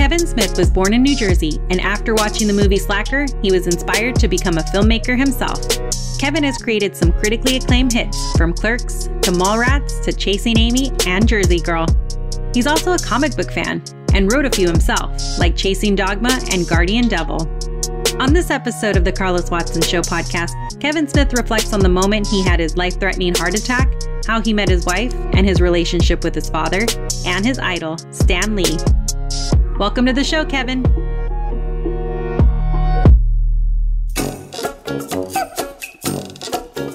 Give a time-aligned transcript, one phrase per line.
[0.00, 3.66] Kevin Smith was born in New Jersey, and after watching the movie Slacker, he was
[3.66, 5.60] inspired to become a filmmaker himself.
[6.18, 11.28] Kevin has created some critically acclaimed hits, from Clerks to Mallrats to Chasing Amy and
[11.28, 11.84] Jersey Girl.
[12.54, 13.82] He's also a comic book fan
[14.14, 17.46] and wrote a few himself, like Chasing Dogma and Guardian Devil.
[18.20, 22.26] On this episode of the Carlos Watson Show podcast, Kevin Smith reflects on the moment
[22.26, 23.92] he had his life threatening heart attack,
[24.26, 26.86] how he met his wife, and his relationship with his father,
[27.26, 28.78] and his idol, Stan Lee.
[29.80, 30.82] Welcome to the show, Kevin.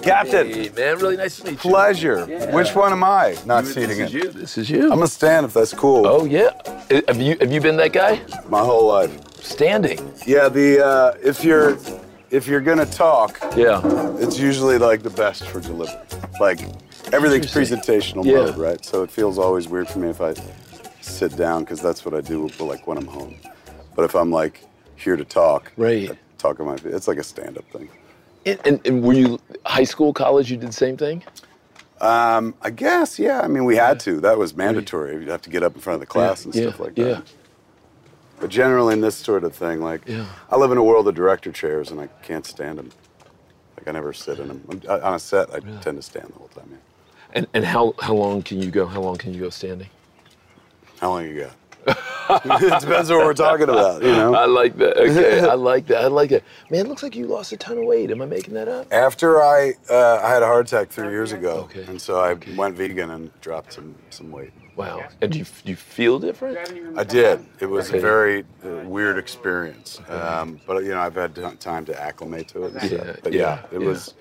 [0.01, 1.57] Captain, Hey, man, really nice to meet you.
[1.57, 2.25] pleasure.
[2.29, 2.53] Yeah.
[2.53, 3.35] Which one am I?
[3.45, 4.03] Not You- seating this it.
[4.05, 4.29] is you.
[4.29, 4.83] This is you.
[4.83, 6.05] I'm gonna stand if that's cool.
[6.05, 6.51] oh yeah.
[7.07, 8.21] Have you have you been that guy?
[8.49, 9.11] My whole life.
[9.41, 9.99] Standing.
[10.27, 11.77] Yeah, the uh, if you're
[12.29, 13.81] if you're gonna talk, Yeah.
[14.19, 15.95] it's usually like the best for delivery.
[16.39, 16.59] Like
[17.11, 18.45] everything's presentational Yeah.
[18.45, 18.85] mode, right?
[18.85, 20.33] So it feels always weird for me if I
[21.05, 23.35] sit down because that's what I do, like when I'm home.
[23.95, 24.61] But if I'm like
[24.95, 26.11] here to talk, Right.
[26.11, 26.77] I talk on my.
[26.83, 27.89] It's like a stand-up thing.
[28.45, 30.51] And, and, and were you high school, college?
[30.51, 31.23] You did the same thing?
[32.01, 33.41] Um, I guess, yeah.
[33.41, 34.19] I mean, we had to.
[34.19, 35.13] That was mandatory.
[35.13, 37.05] You'd have to get up in front of the class and yeah, stuff like yeah.
[37.05, 37.33] that.
[38.39, 40.25] But generally, in this sort of thing, like, Yeah.
[40.51, 42.91] I live in a world of director chairs, and I can't stand them.
[43.77, 44.63] Like, I never sit in them.
[44.69, 46.67] I'm, on a set, I tend to stand the whole time.
[46.69, 46.77] Yeah.
[47.33, 48.85] And and how how long can you go?
[48.85, 49.89] How long can you go standing?
[50.99, 51.55] How long you got?
[52.45, 54.33] it depends on what we're talking about, you know.
[54.33, 54.97] I like that.
[54.97, 56.03] Okay, I like that.
[56.03, 56.43] I like it.
[56.71, 58.09] Man, it looks like you lost a ton of weight.
[58.09, 58.91] Am I making that up?
[58.91, 61.83] After I uh, I had a heart attack three years ago, Okay.
[61.83, 64.51] and so I went vegan and dropped some some weight.
[64.75, 65.03] Wow.
[65.21, 66.57] And do you do you feel different?
[66.97, 67.45] I did.
[67.59, 67.99] It was Okay.
[67.99, 72.47] a very uh, weird experience, um, but you know I've had t- time to acclimate
[72.49, 72.73] to it.
[72.73, 73.17] And Yeah, stuff.
[73.23, 73.39] But yeah,
[73.71, 73.87] yeah, it yeah.
[73.87, 74.15] was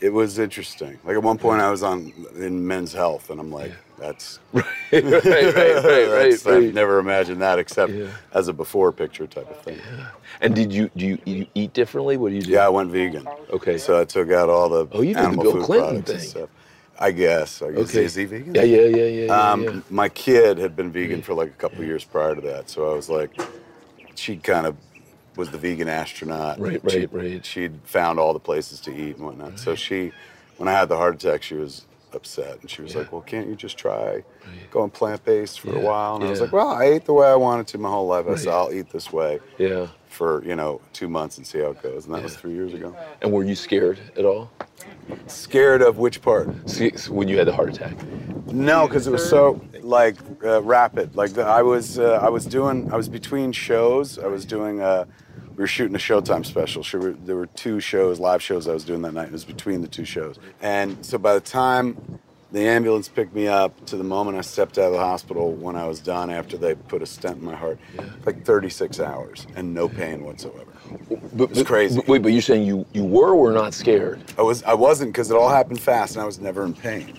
[0.00, 0.98] it was interesting.
[1.04, 3.72] Like at one point I was on in Men's Health, and I'm like,
[4.02, 6.46] that's right, right, right, right, right.
[6.46, 8.08] I've never imagined that except Yeah.
[8.32, 9.78] as a before picture type of thing.
[10.40, 12.16] And did you do you, you eat differently?
[12.16, 12.50] What do you do?
[12.50, 13.28] Yeah, I went vegan.
[13.50, 13.78] Okay.
[13.78, 16.18] So I took out all the Oh, you did the Bill Clinton thing.
[16.20, 16.48] stuff.
[16.98, 17.62] I guess.
[17.62, 17.90] I guess.
[17.90, 18.04] Okay.
[18.04, 18.54] Is he vegan?
[18.54, 19.80] Yeah, yeah, yeah, yeah, Um, yeah.
[19.90, 22.94] My kid had been vegan for like a couple years prior to that, so I
[22.94, 23.30] was like,
[24.14, 24.76] she kind of
[25.36, 26.58] was the vegan astronaut.
[26.60, 27.44] Right, right, right.
[27.46, 29.58] She'd found all the places to eat and whatnot.
[29.58, 30.12] So she,
[30.58, 33.48] when I had the heart attack, she was upset and she was like, "Well, can't
[33.48, 34.22] you just try
[34.70, 37.28] going plant based for a while?" And I was like, "Well, I ate the way
[37.28, 38.26] I wanted to my whole life.
[38.28, 38.54] I said Right.
[38.56, 39.86] I'll eat this way Yeah.
[40.08, 42.72] for you know two months and see how it goes." And that was three years
[42.74, 42.94] ago.
[43.22, 44.50] And were you scared at all?
[45.26, 46.48] Scared of which part?
[46.68, 47.94] See, when you had the heart attack?
[48.46, 51.14] No, because it was so like uh, rapid.
[51.16, 54.18] Like the, I was, uh, I was doing, I was between shows.
[54.18, 55.04] I was doing, uh,
[55.60, 56.82] we were shooting a Showtime special.
[57.26, 59.26] There were two shows, live shows I was doing that night.
[59.26, 62.18] It was between the two shows, and so by the time
[62.50, 65.76] the ambulance picked me up to the moment I stepped out of the hospital when
[65.76, 67.78] I was done after they put a stent in my heart,
[68.24, 70.72] like 36 hours and no pain whatsoever.
[71.34, 71.96] But, It's crazy.
[71.96, 74.18] But, wait, but you're saying you you were or were not scared?
[74.38, 77.18] I was I wasn't because it all happened fast and I was never in pain.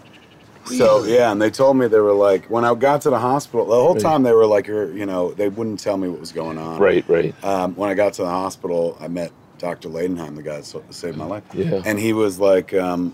[0.66, 3.66] So yeah, and they told me they were like when I got to the hospital
[3.66, 4.02] the whole Right.
[4.02, 6.80] time they were like you're- know they wouldn't tell me what was going on.
[6.80, 7.34] Right, right.
[7.44, 9.90] Um, when I got to the hospital, I met Dr.
[9.90, 11.44] Leidenheim, the guy that saved my life.
[11.54, 11.82] Yeah.
[11.86, 13.14] And he was like, um,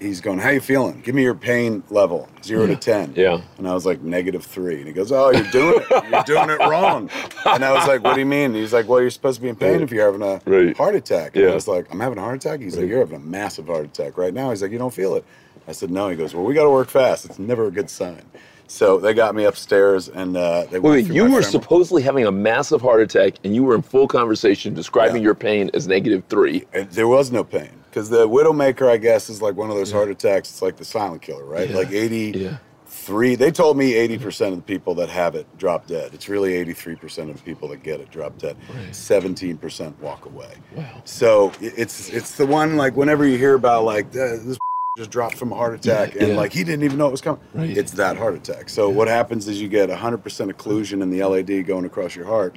[0.00, 1.00] he's going, "How you feeling?
[1.04, 3.12] Give me your pain level, zero to ten.
[3.16, 3.40] Yeah.
[3.58, 4.78] And I was like, negative three.
[4.78, 6.04] And he goes, "Oh, you're doing it.
[6.10, 7.08] You're doing it wrong."
[7.46, 9.42] And I was like, "What do you mean?" And he's like, "Well, you're supposed to
[9.42, 10.76] be in pain if you're having a Right.
[10.76, 11.50] heart attack." And Yeah.
[11.50, 13.84] I was like, "I'm having a heart attack." He's like, "You're having a massive heart
[13.84, 15.24] attack right now." He's like, "You don't feel it."
[15.68, 17.24] I said, "No." He goes, "Well, we got to work fast.
[17.24, 18.22] It's never a good sign."
[18.68, 22.80] So they got me upstairs and uh, they Wait, you were supposedly having a massive
[22.80, 25.24] heart attack, and you were in full conversation describing Yeah.
[25.24, 26.64] your pain as negative three.
[26.72, 29.92] And there was no pain because the widowmaker, I guess, is like one of those
[29.92, 30.48] heart attacks.
[30.50, 31.68] It's like the silent killer, right?
[31.68, 31.76] Yeah.
[31.76, 33.30] Like eighty-three.
[33.30, 33.36] Yeah.
[33.36, 36.14] They told me eighty percent of the people that have it drop dead.
[36.14, 38.56] It's really eighty three percent of the people that get it drop dead.
[38.92, 40.54] Seventeen percent walk away.
[40.74, 41.02] Wow.
[41.04, 44.56] So it's it's the one like whenever you hear about like uh, this
[44.96, 46.36] just dropped from a heart attack and yeah.
[46.36, 47.40] like he didn't even know it was coming.
[47.54, 47.74] Right.
[47.74, 48.68] It's that heart attack.
[48.68, 50.22] So what happens is you get 100%
[50.52, 52.56] occlusion in the LAD going across your heart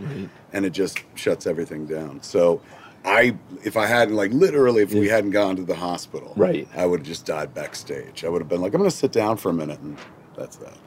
[0.51, 2.21] and it just shuts everything down.
[2.21, 2.61] So
[3.05, 6.67] I if I hadn't like literally if we hadn't gone to the hospital, Right.
[6.75, 8.25] I would have just died backstage.
[8.25, 9.97] I would have been like I'm going to sit down for a minute and
[10.35, 10.77] that's that.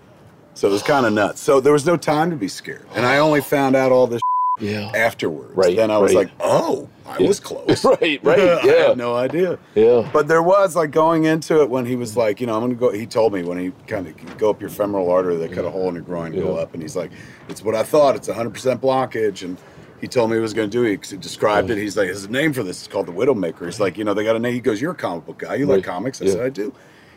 [0.53, 1.41] So it was kind of nuts.
[1.41, 2.85] So there was no time to be scared.
[2.95, 4.21] And I only found out all this
[4.61, 4.91] Yeah.
[4.95, 5.55] afterwards.
[5.57, 6.27] Right, Then I was right.
[6.27, 8.89] like, "Oh, I was close." Right, right, I yeah.
[8.89, 9.59] had no idea.
[9.75, 10.09] Yeah.
[10.13, 12.75] But there was like going into it when he was like, you know, I'm gonna
[12.75, 12.91] go.
[12.91, 15.71] He told me when he kind of go up your femoral artery, they cut a
[15.71, 17.11] hole in your groin, go up, and he's like,
[17.49, 18.17] it's what I thought.
[18.17, 19.59] It's 100 percent blockage, and
[20.01, 21.05] he told me he was gonna do it.
[21.07, 21.79] He described it.
[21.79, 22.79] He's like, there's a name for this.
[22.79, 23.65] It's called the Widowmaker.
[23.65, 24.55] He's like, you know, they got a name.
[24.55, 25.55] He goes, you're a comic book guy.
[25.57, 26.21] You like comics?
[26.23, 26.33] I Yeah.
[26.33, 26.73] said, I do.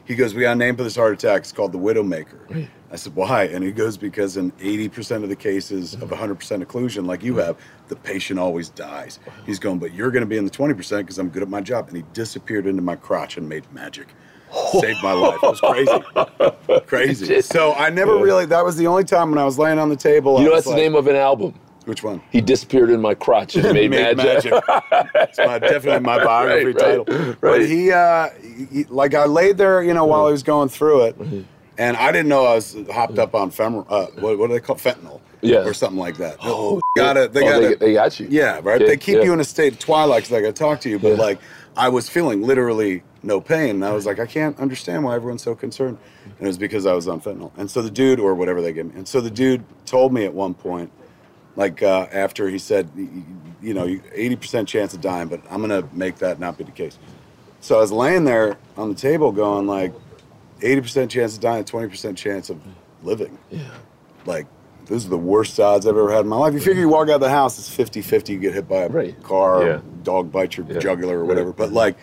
[0.05, 1.41] He goes, we got a name for this heart attack.
[1.41, 2.67] It's called the Widowmaker.
[2.91, 3.43] I said, why?
[3.43, 7.47] And he goes, because in 80% of the cases of 100% occlusion, like you mm-hmm.
[7.47, 7.57] have,
[7.87, 9.19] the patient always dies.
[9.45, 11.61] He's going, but you're going to be in the 20% because I'm good at my
[11.61, 11.87] job.
[11.87, 14.07] And he disappeared into my crotch and made magic.
[14.81, 15.39] Saved my life.
[15.41, 16.81] It was crazy.
[16.87, 17.41] crazy.
[17.41, 19.95] So I never really, that was the only time when I was laying on the
[19.95, 20.39] table.
[20.39, 21.53] You know, that's the name of an album.
[21.85, 22.21] Which one?
[22.29, 24.53] He disappeared in my crotch and made, magic.
[24.53, 27.05] It's my, definitely my biography Right, title.
[27.05, 27.65] right, But right.
[27.69, 28.29] he, uh,
[28.71, 30.27] he, like, I laid there, you know, while mm.
[30.27, 31.41] he was going through it, mm-hmm.
[31.81, 33.87] And I didn't know I was hopped up on femoral.
[33.89, 35.19] Uh, what, what do they call fentanyl?
[35.43, 35.65] Yeah.
[35.65, 36.37] or something like that.
[36.43, 38.27] Oh, gotta, they Oh, gotta, they, they got you.
[38.29, 38.79] yeah, right.
[38.79, 39.23] Yeah, they keep yeah.
[39.23, 41.23] you in a state of twilight because I got to talk to you, but Yeah.
[41.27, 41.39] like
[41.75, 45.41] I was feeling literally no pain, and I was like, I can't understand why everyone's
[45.41, 47.49] so concerned, and it was because I was on fentanyl.
[47.57, 50.25] And so the dude, or whatever they gave me, and so the dude told me
[50.25, 50.91] at one point,
[51.55, 55.87] like uh, after he said, you know, eighty percent chance of dying, but I'm gonna
[55.91, 56.99] make that not be the case.
[57.61, 59.91] So I was laying there on the table, going like,
[60.61, 62.59] eighty percent chance of dying, twenty percent chance of
[63.03, 63.37] living.
[63.49, 63.61] Yeah.
[64.25, 64.47] Like
[64.85, 66.53] those are the worst odds I've ever had in my life.
[66.53, 68.89] You figure you walk out of the house, it's 50-50, you get hit by a
[68.89, 69.21] Right.
[69.23, 69.79] car, Yeah.
[70.03, 70.79] dog bites your Yeah.
[70.79, 71.27] jugular or Right.
[71.29, 71.51] whatever.
[71.53, 71.95] But like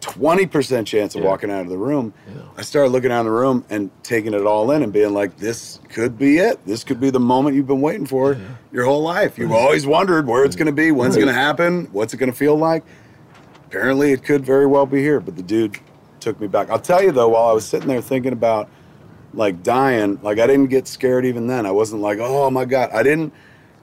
[0.00, 1.28] twenty percent chance of Yeah.
[1.28, 2.12] walking out of the room.
[2.56, 5.80] I started looking around the room and taking it all in and being like, this
[5.90, 6.58] could be it.
[6.66, 8.36] This could be the moment you've been waiting for
[8.72, 9.38] your whole life.
[9.38, 12.56] You've always wondered where it's gonna be, when's it gonna happen, what's it gonna feel
[12.56, 12.84] like.
[13.66, 15.78] Apparently it could very well be here, but the dude
[16.20, 16.70] took me back.
[16.70, 18.68] I'll tell you though, while I was sitting there thinking about
[19.34, 21.66] like dying, like I didn't get scared even then.
[21.66, 22.90] I wasn't like, oh my God.
[22.92, 23.32] I didn't,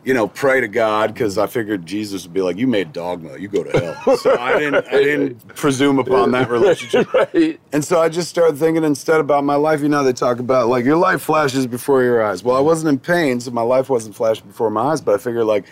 [0.03, 3.37] you know, pray to God because I figured Jesus would be like, you made dogma,
[3.37, 4.17] you go to hell.
[4.17, 7.11] so I didn't, I didn't presume upon that relationship.
[7.33, 7.59] right.
[7.71, 9.81] And so I just started thinking instead about my life.
[9.81, 12.43] You know, they talk about like your life flashes before your eyes.
[12.43, 15.17] Well, I wasn't in pain, so my life wasn't flashing before my eyes, but I
[15.17, 15.65] figured like,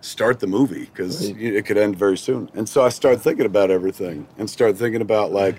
[0.00, 2.50] start the movie because it could end very soon.
[2.54, 5.56] And so I started thinking about everything and started thinking about like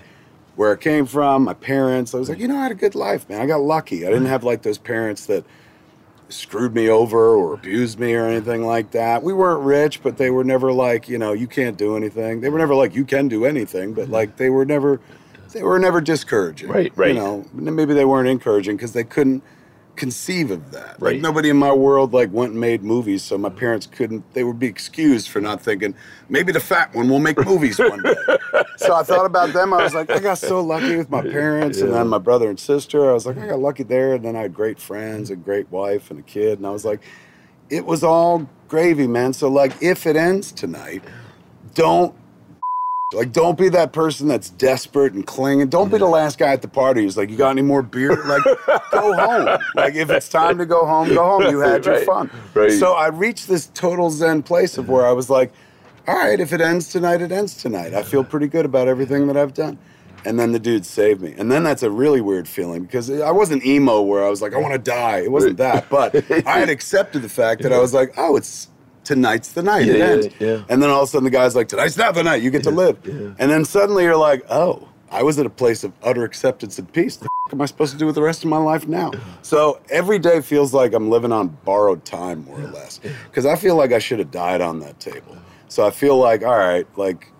[0.56, 2.14] where I came from, my parents.
[2.14, 3.40] I was like, you know, I had a good life, man.
[3.40, 4.06] I got lucky.
[4.06, 5.44] I didn't have like those parents that
[6.28, 9.22] screwed me over or abused me or anything like that.
[9.22, 12.40] We weren't rich, but they were never like, you know, you can't do anything.
[12.40, 15.00] They were never like, you can do anything, but like they were never,
[15.52, 16.70] they were never discouraging.
[16.70, 17.08] Right, right.
[17.08, 19.42] You know, maybe they weren't encouraging because they couldn't
[19.96, 21.00] conceive of that.
[21.00, 24.32] Like nobody in my world like went and made movies, so my parents couldn't.
[24.34, 25.94] They would be excused for not thinking
[26.28, 28.14] maybe the fat one will make movies one day.
[28.76, 29.72] so I thought about them.
[29.72, 32.58] I was like, I got so lucky with my parents, and then my brother and
[32.58, 33.10] sister.
[33.10, 35.70] I was like, I got lucky there, and then I had great friends, a great
[35.70, 37.00] wife, and a kid, and I was like,
[37.70, 39.32] it was all gravy, man.
[39.32, 41.04] So like, if it ends tonight,
[41.74, 42.14] don't
[43.12, 45.68] like, don't be that person that's desperate and clinging.
[45.68, 48.16] Don't be the last guy at the party who's like, "You got any more beer?"
[48.24, 48.42] Like,
[48.90, 49.58] go home.
[49.74, 51.42] Like, if it's time to go home, go home.
[51.50, 52.30] You had your Right, fun.
[52.54, 52.72] right.
[52.72, 55.52] So I reached this total zen place of where I was like,
[56.08, 57.94] "All right, if it ends tonight, it ends tonight.
[57.94, 59.78] I feel pretty good about everything that I've done."
[60.24, 61.34] And then the dude saved me.
[61.36, 64.54] And then that's a really weird feeling because I wasn't emo where I was like,
[64.54, 66.14] "I want to die." It wasn't that, but
[66.46, 68.68] I had accepted the fact that I was like, "Oh, it's."
[69.04, 69.86] Tonight's the night.
[69.86, 70.28] Yeah, it yeah, ends.
[70.38, 70.64] yeah.
[70.68, 72.42] And then all of a sudden the guy's like, tonight's not the night.
[72.42, 73.04] You get to live.
[73.38, 76.90] And then suddenly you're like, oh, I was at a place of utter acceptance and
[76.92, 77.16] peace.
[77.16, 79.10] The f- am I supposed to do with the rest of my life now?
[79.42, 82.98] So every day feels like I'm living on borrowed time, more or less.
[83.24, 85.36] Because I feel like I should have died on that table.
[85.68, 87.30] So I feel like, all right, like,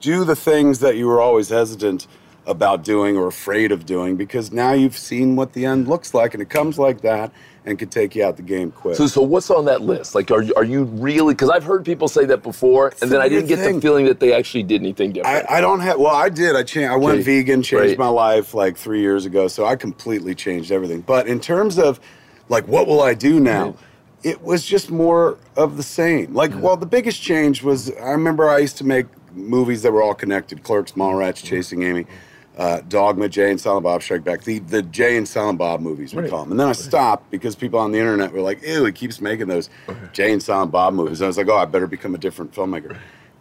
[0.00, 2.06] do the things that you were always hesitant
[2.46, 6.34] about doing or afraid of doing because now you've seen what the end looks like
[6.34, 7.30] and it comes like that
[7.66, 8.96] and could take you out the game quick.
[8.96, 10.14] So, so what's on that list?
[10.14, 11.34] Like, are you, are you really?
[11.34, 13.76] Because I've heard people say that before, and then I didn't get thing.
[13.76, 15.44] the feeling that they actually did anything different.
[15.50, 15.98] I don't have.
[15.98, 16.56] Well, I did.
[16.56, 16.90] I changed.
[16.90, 17.42] I went Okay.
[17.42, 17.98] vegan, changed Right.
[17.98, 19.46] my life like three years ago.
[19.46, 21.02] So I completely changed everything.
[21.02, 22.00] But in terms of,
[22.48, 23.74] like, what will I do now?
[24.22, 26.32] It was just more of the same.
[26.34, 30.02] Like, well, the biggest change was I remember I used to make movies that were
[30.02, 32.06] all connected: Clerks, Mallrats, Chasing Amy.
[32.58, 36.12] Uh, Dogma, Jay and Silent Bob Strike Back, the, the Jay and Silent Bob movies,
[36.14, 36.30] we Right.
[36.30, 36.50] call them.
[36.50, 39.46] And then I stopped because people on the internet were like, ew, he keeps making
[39.48, 39.70] those
[40.12, 41.20] Jay and Silent Bob movies.
[41.20, 42.98] And I was like, oh, I better become a different filmmaker.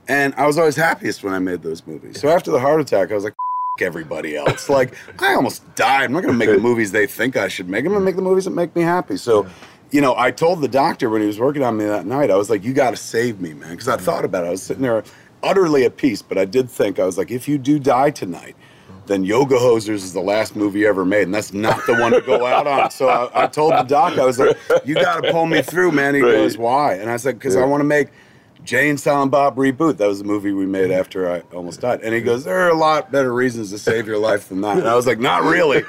[0.07, 2.19] And I was always happiest when I made those movies.
[2.21, 3.33] So after the heart attack, I was like,
[3.81, 4.69] everybody else.
[4.69, 6.05] Like, I almost died.
[6.05, 7.85] I'm not going to make the movies they think I should make.
[7.85, 9.17] I'm going to make the movies that make me happy.
[9.17, 9.47] So,
[9.91, 12.35] you know, I told the doctor when he was working on me that night, I
[12.35, 13.71] was like, you got to save me, man.
[13.71, 14.47] Because I thought about it.
[14.47, 15.03] I was sitting there
[15.43, 18.55] utterly at peace, but I did think, I was like, if you do die tonight,
[19.09, 22.21] then Yoga Hosers is the last movie ever made, and that's not the one to
[22.21, 22.89] go out on.
[22.91, 25.91] So I, I told the doc, I was like, "You got to pull me through,
[25.91, 26.31] man." He Right.
[26.31, 28.07] goes, "Why?" And I said, "Because I want to make
[28.63, 29.97] Jay and Silent Bob reboot.
[29.97, 32.69] That was the movie we made after I almost died." And he goes, "There are
[32.69, 35.43] a lot better reasons to save your life than that." And I was like, "Not
[35.43, 35.83] really."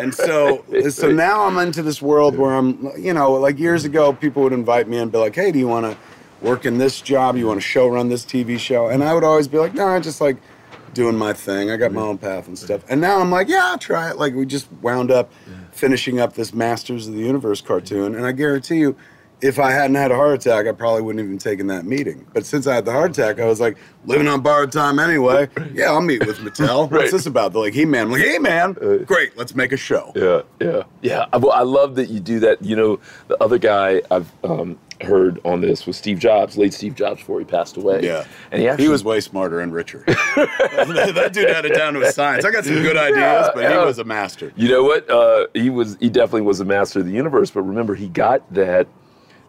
[0.00, 4.12] and so, so now I'm into this world where I'm, you know, like years ago,
[4.12, 5.96] people would invite me and be like, "Hey, do you want to
[6.40, 7.36] work in this job?
[7.36, 9.86] You want to show run this TV show?" And I would always be like, "No,
[9.86, 10.36] I just like."
[10.94, 11.70] Doing my thing.
[11.70, 12.82] I got my own path and stuff.
[12.88, 14.16] And now I'm like, yeah, I'll try it.
[14.16, 15.32] Like we just wound up
[15.72, 18.96] finishing up this Masters of the Universe cartoon, and I guarantee you,
[19.44, 22.26] if I hadn't had a heart attack, I probably wouldn't even taken that meeting.
[22.32, 25.50] But since I had the heart attack, I was like, living on borrowed time anyway.
[25.74, 26.90] Yeah, I'll meet with Mattel.
[26.94, 27.00] Right.
[27.00, 27.52] What's this about?
[27.52, 28.06] They're like, He Man.
[28.06, 28.72] I'm like, Hey Man,
[29.04, 29.36] great.
[29.36, 30.12] Let's make a show.
[30.14, 31.26] Yeah, yeah, yeah.
[31.32, 32.62] I, well, I love that you do that.
[32.62, 36.94] You know, the other guy I've um, heard on this was Steve Jobs, late Steve
[36.94, 38.02] Jobs, before he passed away.
[38.02, 40.04] Yeah, and he actually he was way smarter and richer.
[40.06, 42.44] that dude had it down to a science.
[42.44, 44.52] I got some good ideas, but he was a master.
[44.56, 45.10] You know what?
[45.10, 45.96] Uh, he was.
[46.00, 47.50] He definitely was a master of the universe.
[47.50, 48.86] But remember, he got that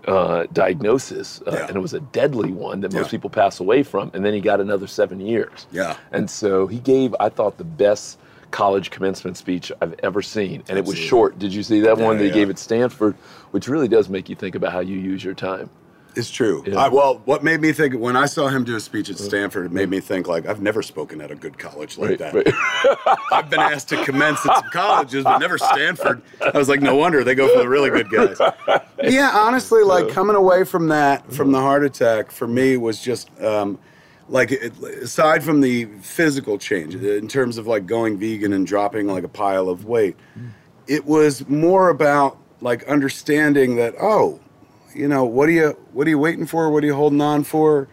[0.08, 1.68] uh, diagnosis, uh, Yeah.
[1.68, 3.12] and it was a deadly one that most Yeah.
[3.12, 4.12] people pass away from.
[4.14, 5.68] And then he got another seven years.
[5.72, 5.96] Yeah.
[6.12, 8.18] And so he gave, I thought, the best
[8.52, 11.38] college commencement speech I've ever seen, and it was short.
[11.40, 12.36] Did you see that one that he yeah.
[12.36, 13.16] gave at Stanford,
[13.52, 15.70] which really does make you think about how you use your time.
[16.16, 16.64] It's true.
[16.66, 16.80] Yeah.
[16.80, 19.66] I, well, what made me think when I saw him do a speech at Stanford,
[19.66, 22.34] it made me think like I've never spoken at a good college like Right, that.
[22.34, 23.18] right.
[23.32, 26.22] I've been asked to commence at some colleges, but never Stanford.
[26.42, 28.40] I was like, no wonder they go for the really good guys.
[29.04, 31.36] Yeah, honestly, like coming away from that, mm-hmm.
[31.36, 33.78] from the heart attack, for me was just um,
[34.30, 37.06] like it, aside from the physical change mm-hmm.
[37.06, 40.50] in terms of like going vegan and dropping like a pile of weight, mm.
[40.88, 44.40] it was more about like understanding that oh
[44.96, 47.44] you know what are you what are you waiting for what are you holding on
[47.44, 47.88] for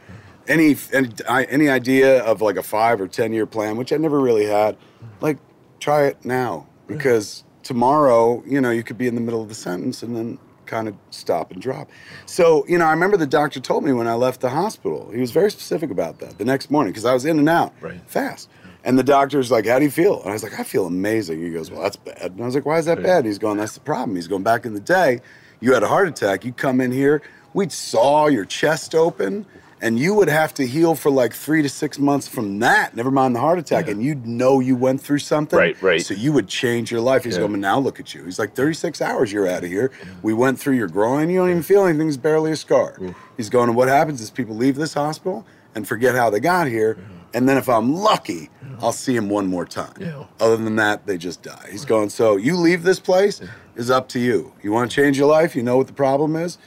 [0.48, 4.20] any any, any idea of like a five or ten year plan which i never
[4.20, 4.76] really had
[5.20, 5.38] like
[5.80, 9.54] try it now because tomorrow you know you could be in the middle of the
[9.54, 11.88] sentence and then kind of stop and drop
[12.26, 15.20] so you know i remember the doctor told me when i left the hospital he
[15.20, 18.00] was very specific about that the next morning because i was in and out Right.
[18.06, 18.48] fast
[18.84, 20.20] and the doctor's like, How do you feel?
[20.22, 21.40] And I was like, I feel amazing.
[21.40, 22.32] He goes, Well, that's bad.
[22.32, 23.18] And I was like, Why is that bad?
[23.18, 24.16] And he's going, That's the problem.
[24.16, 25.20] He's going, Back in the day,
[25.62, 26.44] you had a heart attack.
[26.44, 27.22] You come in here,
[27.54, 29.46] we'd saw your chest open,
[29.80, 33.10] and you would have to heal for like three to six months from that, never
[33.10, 33.88] mind the heart attack.
[33.88, 35.58] And you'd know you went through something.
[35.58, 36.00] Right, right.
[36.04, 37.24] So you would change your life.
[37.24, 37.40] He's Yeah.
[37.40, 38.24] going, "But Now look at you.
[38.24, 39.90] He's like, 36 hours, you're out of here.
[40.22, 41.30] We went through your groin.
[41.30, 42.08] You don't even feel anything.
[42.08, 42.94] It's barely a scar.
[43.36, 46.66] He's going, And what happens is people leave this hospital and forget how they got
[46.68, 46.96] here.
[47.34, 48.50] And then if I'm lucky,
[48.80, 49.94] I'll see him one more time.
[49.98, 50.24] Yeah.
[50.38, 51.68] Other than that, they just die.
[51.70, 53.40] He's going, so you leave this place
[53.76, 54.52] is up to you.
[54.62, 55.54] You want to change your life?
[55.56, 56.58] You know what the problem is?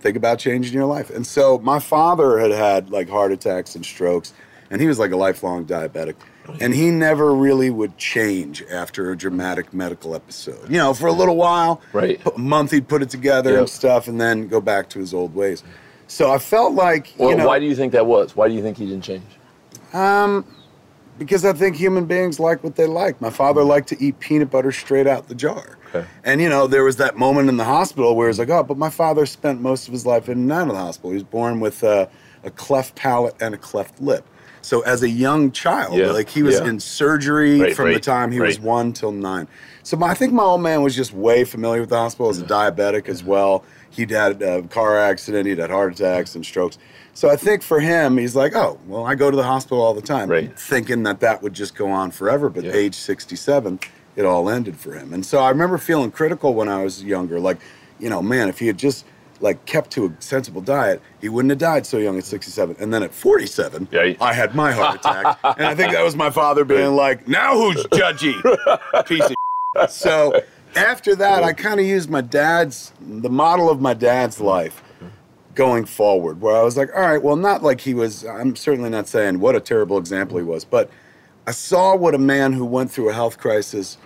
[0.00, 1.10] Think about changing your life.
[1.10, 4.32] And so my father had had like heart attacks and strokes,
[4.70, 6.14] and he was like a lifelong diabetic.
[6.60, 10.68] And he never really would change after a dramatic medical episode.
[10.70, 12.20] You know, for a little while, Right.
[12.26, 13.58] a month he'd put it together Yep.
[13.60, 15.62] and stuff, and then go back to his old ways.
[16.06, 18.36] So I felt like, Well, you know, why do you think that was?
[18.36, 19.22] Why do you think he didn't change?
[19.94, 20.44] Um,
[21.18, 23.20] because I think human beings like what they like.
[23.22, 25.78] My father liked to eat peanut butter straight out the jar.
[25.94, 26.06] Okay.
[26.24, 28.76] And you know, there was that moment in the hospital where he's like, "Oh, but
[28.78, 31.10] my father spent most of his life in and out of the hospital.
[31.10, 32.06] He was born with uh,
[32.42, 34.26] a cleft palate and a cleft lip.
[34.62, 36.68] So as a young child, Yeah, like he was yeah.
[36.68, 39.46] in surgery Right, from the time he was one till nine.
[39.82, 42.40] So my, I think my old man was just way familiar with the hospital as
[42.40, 43.62] a diabetic as well.
[43.90, 46.78] He'd had a car accident, he'd had heart attacks and strokes.
[47.12, 49.92] So I think for him, he's like, oh, well, I go to the hospital all
[49.92, 50.58] the time, Right.
[50.58, 52.48] thinking that that would just go on forever.
[52.48, 52.72] But Yeah.
[52.72, 53.78] age 67,
[54.16, 55.12] it all ended for him.
[55.12, 57.58] And so I remember feeling critical when I was younger, like,
[57.98, 59.04] you know, man, if he had just
[59.40, 62.76] like kept to a sensible diet, he wouldn't have died so young at 67.
[62.78, 65.38] And then at 47, Yeah, he- I had my heart attack.
[65.58, 68.34] and I think that was my father being like, now who's judgy?
[69.06, 69.30] Piece
[69.76, 70.40] of So
[70.76, 74.82] after that, I kind of used my dad's, the model of my dad's life
[75.54, 78.90] going forward, where I was like, all right, well, not like he was, I'm certainly
[78.90, 80.90] not saying what a terrible example he was, but
[81.46, 83.98] I saw what a man who went through a health crisis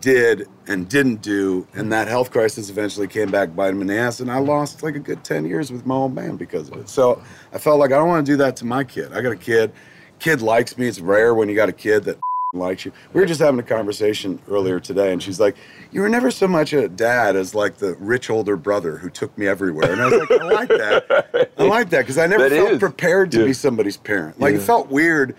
[0.00, 3.96] did and didn't do, and that health crisis eventually came back biting him in the
[3.96, 6.76] ass, and I lost like a good 10 years with my old man because of
[6.76, 6.88] it.
[6.90, 7.22] So
[7.52, 9.12] I felt like I don't want to do that to my kid.
[9.14, 9.72] I got a kid,
[10.18, 10.86] kid likes me.
[10.86, 12.18] It's rare when you got a kid that
[12.52, 12.92] likes you.
[13.14, 15.56] We were just having a conversation earlier today, and she's like,
[15.92, 19.36] "You were never so much a dad as like the rich older brother who took
[19.38, 21.50] me everywhere." And I was like, "I like that.
[21.56, 22.78] I like that because I never That felt is.
[22.78, 23.44] prepared to Yeah.
[23.46, 24.38] be somebody's parent.
[24.38, 25.34] Like it felt weird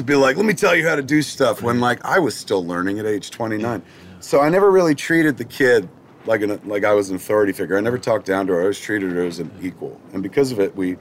[0.00, 2.34] to be like, "Let me tell you how to do stuff," when like I was
[2.34, 3.82] still learning at age 29.
[4.20, 5.88] So I never really treated the kid
[6.26, 7.76] like an like I was an authority figure.
[7.76, 8.58] I never talked down to her.
[8.58, 10.96] I always treated her as an equal, and because of it, we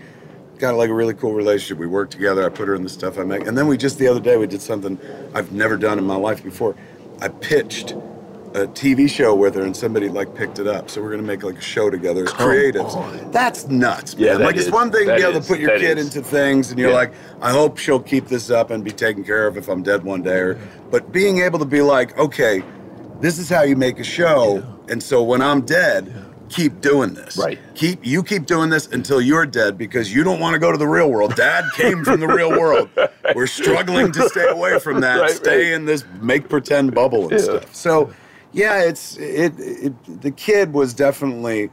[0.58, 1.78] got like a really cool relationship.
[1.78, 2.46] We worked together.
[2.46, 4.38] I put her in the stuff I make, and then we just the other day
[4.38, 5.00] we did something
[5.34, 6.76] I've never done in my life before.
[7.22, 7.96] I pitched
[8.56, 10.90] a TV show with her, and somebody like picked it up.
[10.90, 13.32] So we're gonna make like a show together as oh, creatives.
[13.32, 14.26] That's nuts, man.
[14.26, 14.72] Yeah, that like it's is.
[14.72, 15.46] one thing to be able is.
[15.48, 16.06] to put your That kid is.
[16.16, 16.96] into things, and you're Yeah.
[16.96, 20.04] like, I hope she'll keep this up and be taken care of if I'm dead
[20.04, 20.38] one day.
[20.40, 22.64] Or, but being able to be like, okay,
[23.22, 26.26] this is how you make a show, and so when I'm dead.
[26.50, 27.38] Keep doing this.
[27.38, 27.60] Right.
[27.76, 30.80] Keep you keep doing this until you're dead because you don't want to go to
[30.80, 31.36] the real world.
[31.36, 32.90] Dad came from the real world.
[33.36, 35.20] We're struggling to stay away from that.
[35.22, 35.74] Right, stay right.
[35.74, 37.38] in this make pretend bubble and Yeah.
[37.60, 37.76] stuff.
[37.76, 38.12] So,
[38.52, 40.22] yeah, it's it, it.
[40.22, 41.70] The kid was definitely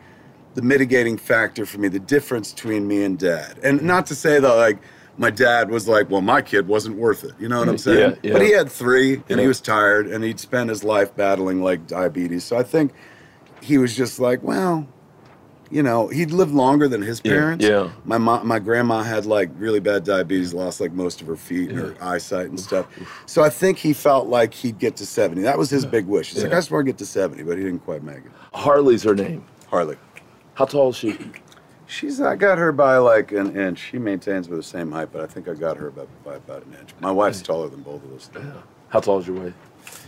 [0.54, 1.88] the mitigating factor for me.
[1.88, 4.78] The difference between me and dad, and not to say that like
[5.18, 7.32] my dad was like, well, my kid wasn't worth it.
[7.38, 8.10] You know what I'm mm, saying?
[8.10, 8.32] Yeah, yeah.
[8.32, 11.86] But he had three, and he was tired, and he'd spent his life battling like
[11.86, 12.44] diabetes.
[12.44, 12.92] So I think
[13.62, 14.86] he was just like, well,
[15.70, 17.64] you know, he'd lived longer than his parents.
[17.64, 17.90] yeah.
[18.04, 21.70] My mom, my grandma had like really bad diabetes, lost like most of her feet
[21.70, 22.86] and her eyesight and stuff.
[23.26, 25.42] So I think he felt like he'd get to 70.
[25.42, 26.32] That was his big wish.
[26.32, 28.32] He's like, I just want to get to 70, but he didn't quite make it.
[28.54, 29.44] Harley's her name.
[29.68, 29.96] Harley.
[30.54, 31.18] How tall is she?
[31.88, 33.78] She's, I got her by like an inch.
[33.90, 36.64] She maintains we're the same height, but I think I got her about, by about
[36.66, 36.90] an inch.
[37.00, 38.30] My wife's taller than both of us.
[38.88, 39.54] How tall is your wife?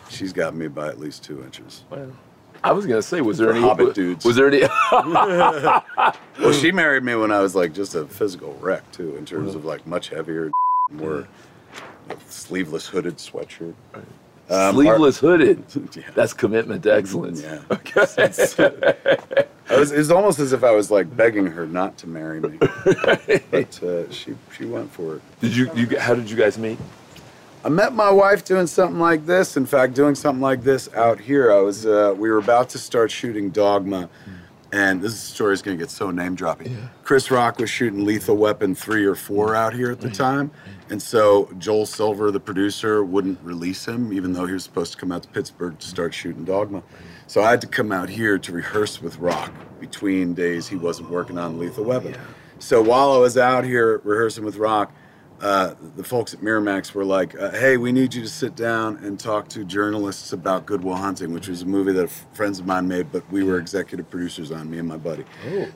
[0.09, 1.85] She's got me by at least two inches.
[1.91, 2.11] Well,
[2.65, 4.25] I was gonna say, was there For any hobbit dudes.
[4.25, 4.63] Was there any?
[6.41, 9.57] Well, she married me when I was like just a physical wreck too, in terms
[9.57, 10.53] of like much heavier,
[10.91, 11.27] more
[12.29, 13.75] sleeveless hooded sweatshirt.
[14.51, 15.65] Um, Sleeveless hooded.
[15.97, 16.05] Yeah.
[16.15, 17.43] That's commitment to excellence.
[17.43, 17.61] Yeah.
[19.71, 22.41] I was, it was almost as if I was like begging her not to marry
[22.41, 25.23] me, but uh, she she went for it.
[25.41, 25.99] Did you, you?
[25.99, 26.79] How did you guys meet?
[27.65, 29.57] I met my wife doing something like this.
[29.57, 31.53] In fact, doing something like this out here.
[31.53, 34.09] I was uh, we were about to start shooting Dogma,
[34.73, 36.77] and this story is going to get so name dropping.
[37.03, 40.53] Chris Rock was shooting Lethal Weapon three or four out here at the time,
[40.89, 44.99] and so Joel Silver, the producer, wouldn't release him, even though he was supposed to
[44.99, 46.83] come out to Pittsburgh to start shooting Dogma.
[47.27, 51.11] So I had to come out here to rehearse with Rock between days he wasn't
[51.11, 52.17] working on Lethal Weapon.
[52.61, 54.93] So while I was out here rehearsing with Rock,
[55.41, 58.97] uh, the folks at Miramax were like, uh, "Hey, we need you to sit down
[59.05, 62.59] and talk to journalists about Good Will Hunting, which was a movie that f- friends
[62.59, 65.25] of mine made, but we were executive producers on, me and my buddy.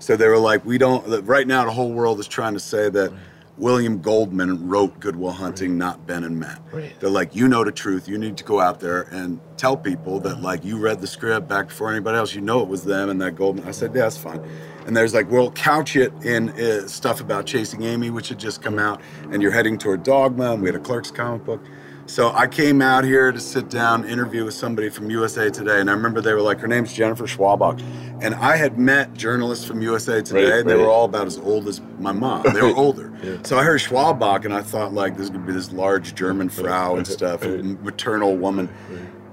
[0.01, 2.89] So they were like, "We don't." Right now, the whole world is trying to say
[2.91, 3.13] that
[3.59, 6.61] William Goldman wrote Good Will Hunting, not Ben and Matt.
[6.73, 6.99] Right.
[6.99, 8.09] They're like, "You know the truth.
[8.09, 11.47] You need to go out there and tell people that like you read the script
[11.49, 12.35] back before anybody else.
[12.35, 14.41] You know it was them and that Goldman." I said, "Yeah, that's fine."
[14.87, 18.63] And there's like, we'll couch it in uh, stuff about chasing Amy, which had just
[18.63, 21.61] come out, and you're heading toward Dogma, and we had a Clerks comic book.
[22.07, 25.89] So I came out here to sit down, interview with somebody from USA Today, and
[25.89, 27.81] I remember they were like, her name's Jennifer Schwalbach,
[28.21, 31.39] and I had met journalists from USA Today, Right, and they were all about as
[31.39, 32.43] old as my mom.
[32.53, 33.13] They were older.
[33.45, 36.49] So I heard Schwalbach, and I thought like this is gonna be this large German
[36.49, 38.69] Frau and stuff, maternal woman.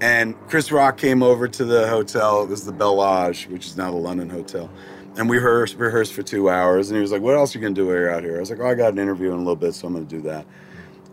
[0.00, 2.42] And Chris Rock came over to the hotel.
[2.44, 4.70] It was the Bel Age, which is now the London Hotel.
[5.16, 6.90] And we rehearsed, rehearsed for two hours.
[6.90, 8.36] And he was like, What else are you to do while you're out here?
[8.36, 10.00] I was like, Oh, I got an interview in a little bit, so I'm to
[10.02, 10.46] do that.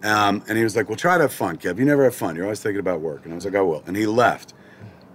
[0.03, 1.77] Um, and he was like, Well, try to have fun, Kev.
[1.79, 2.35] You never have fun.
[2.35, 3.25] You're always thinking about work.
[3.25, 3.83] And I was like, I will.
[3.87, 4.53] And he left.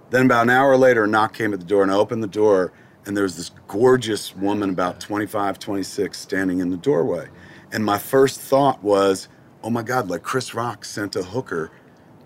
[0.09, 2.27] Then about an hour later, a knock came at the door, and I opened the
[2.27, 2.71] door,
[3.05, 7.29] and there was this gorgeous woman, about 25, 26, standing in the doorway.
[7.71, 9.27] And my first thought was,
[9.63, 11.71] oh my God, like Chris Rock sent a hooker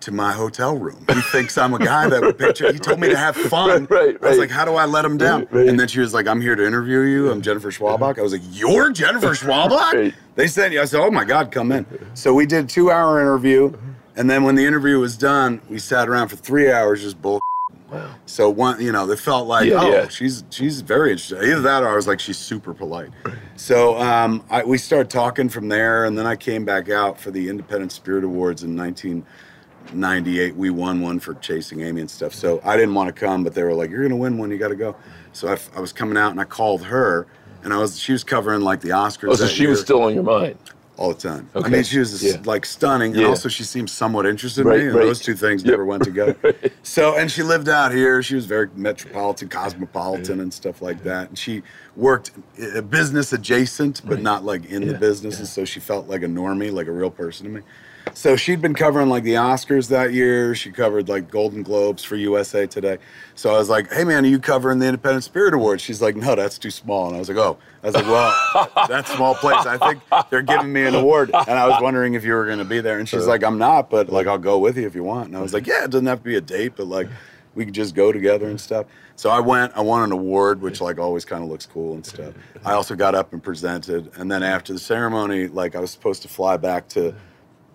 [0.07, 1.05] to my hotel room.
[1.09, 2.71] He thinks I'm a guy that would picture.
[2.71, 3.87] He told me to have fun.
[3.89, 4.23] Right, right.
[4.23, 5.49] I was like, how do I let him down?
[5.51, 5.67] Right.
[5.67, 7.29] And then she was like, I'm here to interview you.
[7.29, 8.17] I'm Jennifer Schwalbach.
[8.17, 9.93] I was like, you're Jennifer Schwalbach?
[9.93, 10.13] Right.
[10.35, 10.81] They you.
[10.81, 11.85] I said, oh my God, come in.
[12.13, 13.73] So we did a two hour interview.
[14.15, 17.41] And then when the interview was done, we sat around for three hours just bull.
[17.91, 18.15] Wow.
[18.25, 20.07] So one, you know, they felt like, Yeah, oh, yeah.
[20.07, 21.39] she's she's very interesting.
[21.39, 23.09] Either that, or I was like, she's super polite.
[23.57, 27.29] So um, I, we started talking from there, and then I came back out for
[27.31, 28.75] the Independent Spirit Awards in
[29.93, 30.55] 1998.
[30.55, 32.33] We won one for Chasing Amy and stuff.
[32.33, 34.51] So I didn't want to come, but they were like, "You're gonna win one.
[34.51, 34.95] You got to go."
[35.33, 37.27] So I, f- I was coming out, and I called her,
[37.63, 39.29] and I was she was covering like the Oscars.
[39.31, 40.57] Oh, so she was still on your mind.
[40.97, 41.47] all the time.
[41.53, 42.41] I mean, she was Yeah.
[42.45, 44.85] like stunning, and also she seemed somewhat interested in Right, me.
[44.87, 45.05] And right.
[45.05, 45.71] those two things Yep.
[45.71, 46.35] never went together.
[46.81, 48.23] So, and she lived out here.
[48.23, 51.27] She was very metropolitan, cosmopolitan, and stuff like that.
[51.29, 51.61] And she
[51.95, 52.31] worked
[52.89, 55.37] business adjacent, but not like in the business.
[55.37, 57.61] And so she felt like a normie, like a real person to me.
[58.13, 60.55] So she'd been covering like the Oscars that year.
[60.55, 62.97] She covered like Golden Globes for USA Today.
[63.35, 66.15] So I was like, "Hey man, are you covering the Independent Spirit Awards?" She's like,
[66.15, 69.35] "No, that's too small." And I was like, "Oh," I was like, "Well, that small
[69.35, 69.65] place.
[69.65, 72.59] I think they're giving me an award." And I was wondering if you were going
[72.59, 72.99] to be there.
[72.99, 75.37] And she's like, "I'm not, but like I'll go with you if you want." And
[75.37, 77.07] I was like, "Yeah, it doesn't have to be a date, but like
[77.55, 79.73] we could just go together and stuff." So I went.
[79.75, 82.33] I won an award, which like always kind of looks cool and stuff.
[82.63, 84.11] I also got up and presented.
[84.15, 87.15] And then after the ceremony, like I was supposed to fly back to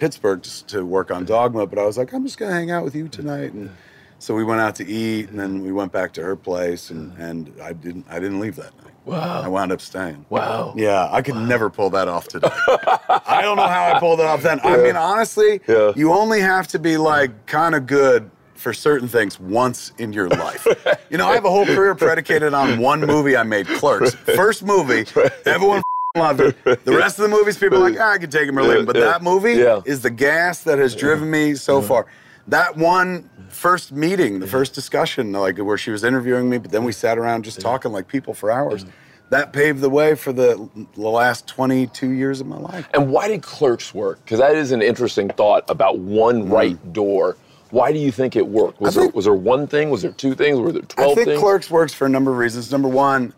[0.02, 2.82] Pittsburgh just to work on Dogma, but I was like, I'm just gonna hang out
[2.82, 3.70] with you tonight, and
[4.18, 7.16] so we went out to eat, and then we went back to her place, and
[7.18, 8.92] and I didn't I didn't leave that night.
[9.04, 9.42] Wow.
[9.42, 10.26] I wound up staying.
[10.28, 10.74] Wow.
[10.76, 12.48] Yeah, I could never pull that off today.
[12.50, 14.58] I don't know how I pulled it off then.
[14.64, 15.92] I mean, honestly, Yeah.
[15.94, 20.28] you only have to be like kind of good for certain things once in your
[20.28, 20.66] life.
[21.10, 24.14] You know, I have a whole career predicated on one movie I made, Clerks.
[24.36, 25.04] First movie,
[25.46, 25.82] everyone
[26.16, 26.84] loved it.
[26.84, 28.78] The rest of the movies, people are like, ah, I can take them or leave
[28.78, 28.86] them.
[28.86, 29.80] But Yeah, that movie yeah.
[29.84, 32.06] is the gas that has driven me so far.
[32.48, 36.84] That one first meeting, the first discussion, like where she was interviewing me, but then
[36.84, 38.84] we sat around just talking like people for hours.
[39.30, 42.86] That paved the way for the, the last 22 years of my life.
[42.92, 44.22] And why did clerks work?
[44.24, 47.38] Because that is an interesting thought about one right door.
[47.70, 48.78] Why do you think it worked?
[48.82, 48.98] Was, Mm.
[49.00, 49.88] Think- there, was there one thing?
[49.88, 50.58] Was there two things?
[50.58, 51.40] Were there 12 I think things?
[51.40, 52.70] Clerks works for a number of reasons.
[52.70, 53.32] Number one,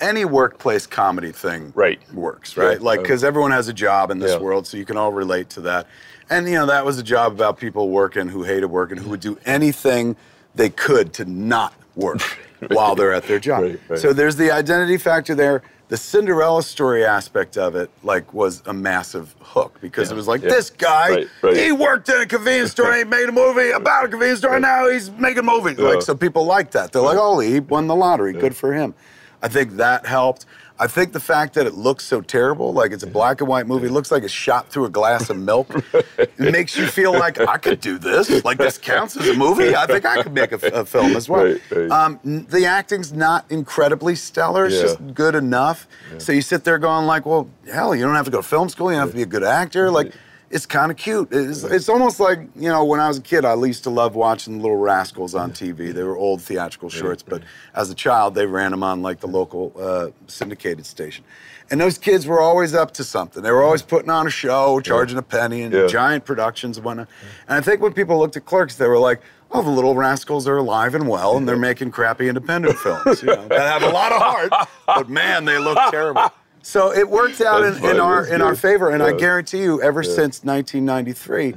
[0.00, 2.00] any workplace comedy thing Right.
[2.12, 2.80] works, right?
[2.80, 3.02] Like, oh.
[3.02, 4.38] because everyone has a job in this Yeah.
[4.38, 5.86] world, so you can all relate to that.
[6.30, 9.20] And, you know, that was a job about people working who hated working, who would
[9.20, 10.16] do anything
[10.54, 12.20] they could to not work
[12.68, 13.62] while they're at their job.
[13.62, 13.98] Right, right.
[13.98, 15.62] So there's the identity factor there.
[15.88, 20.28] The Cinderella story aspect of it, like, was a massive hook because Yeah, it was
[20.28, 20.50] like, yeah.
[20.50, 24.40] this guy, he worked at a convenience store, he made a movie about a convenience
[24.40, 25.78] store, and now he's making movies.
[25.78, 25.86] Yeah.
[25.88, 26.92] Like, so people like that.
[26.92, 28.34] They're like, oh, he won the lottery.
[28.34, 28.92] Good for him.
[29.42, 30.46] I think that helped.
[30.80, 33.66] I think the fact that it looks so terrible, like it's a black and white
[33.66, 35.68] movie, looks like it's shot through a glass of milk.
[36.18, 38.44] it makes you feel like I could do this.
[38.44, 39.74] Like this counts as a movie.
[39.74, 41.44] I think I could make a, a film as well.
[41.46, 41.90] Right, right.
[41.90, 44.66] Um, the acting's not incredibly stellar.
[44.66, 44.82] It's Yeah.
[44.82, 45.88] just good enough.
[46.18, 48.68] So you sit there going like, well, hell, you don't have to go to film
[48.68, 48.92] school.
[48.92, 49.90] You don't have to be a good actor.
[49.90, 50.12] Like,
[50.50, 51.28] it's kind of cute.
[51.30, 54.14] It's, it's almost like, you know, when I was a kid, I used to love
[54.14, 55.92] watching the Little Rascals on TV.
[55.92, 57.42] They were old theatrical shorts, but
[57.74, 61.24] as a child, they ran them on like the local uh, syndicated station.
[61.70, 63.42] And those kids were always up to something.
[63.42, 65.86] They were always putting on a show, charging a penny, and Yeah.
[65.86, 67.08] giant productions and whatnot.
[67.46, 70.48] And I think when people looked at Clerks, they were like, oh, the Little Rascals
[70.48, 73.90] are alive and well, and they're making crappy independent films you know, that have a
[73.92, 74.52] lot of heart,
[74.86, 76.22] but man, they look terrible.
[76.68, 80.02] So it worked out in, in our in our favor, and I guarantee you, ever
[80.02, 81.54] since 1993,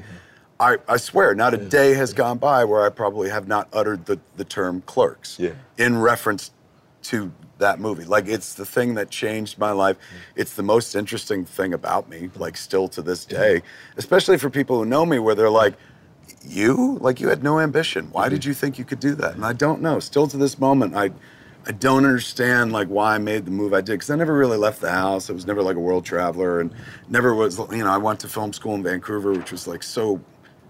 [0.57, 4.05] I, I swear, not a day has gone by where I probably have not uttered
[4.05, 5.51] the, the term clerks Yeah.
[5.77, 6.51] in reference
[7.03, 8.05] to that movie.
[8.05, 9.97] Like it's the thing that changed my life.
[10.37, 13.63] It's the most interesting thing about me, like still to this day,
[13.97, 15.73] especially for people who know me, where they're like,
[16.41, 16.99] you?
[17.01, 18.07] Like you had no ambition.
[18.13, 19.35] Why did you think you could do that?
[19.35, 19.99] And i don't know.
[19.99, 21.11] Still to this moment i
[21.67, 24.57] i don't understand like why i made the move i did because i never really
[24.57, 25.29] left the house.
[25.29, 26.73] I was never like a world traveler and
[27.09, 30.21] never was you know i went to film school in vancouver which was like so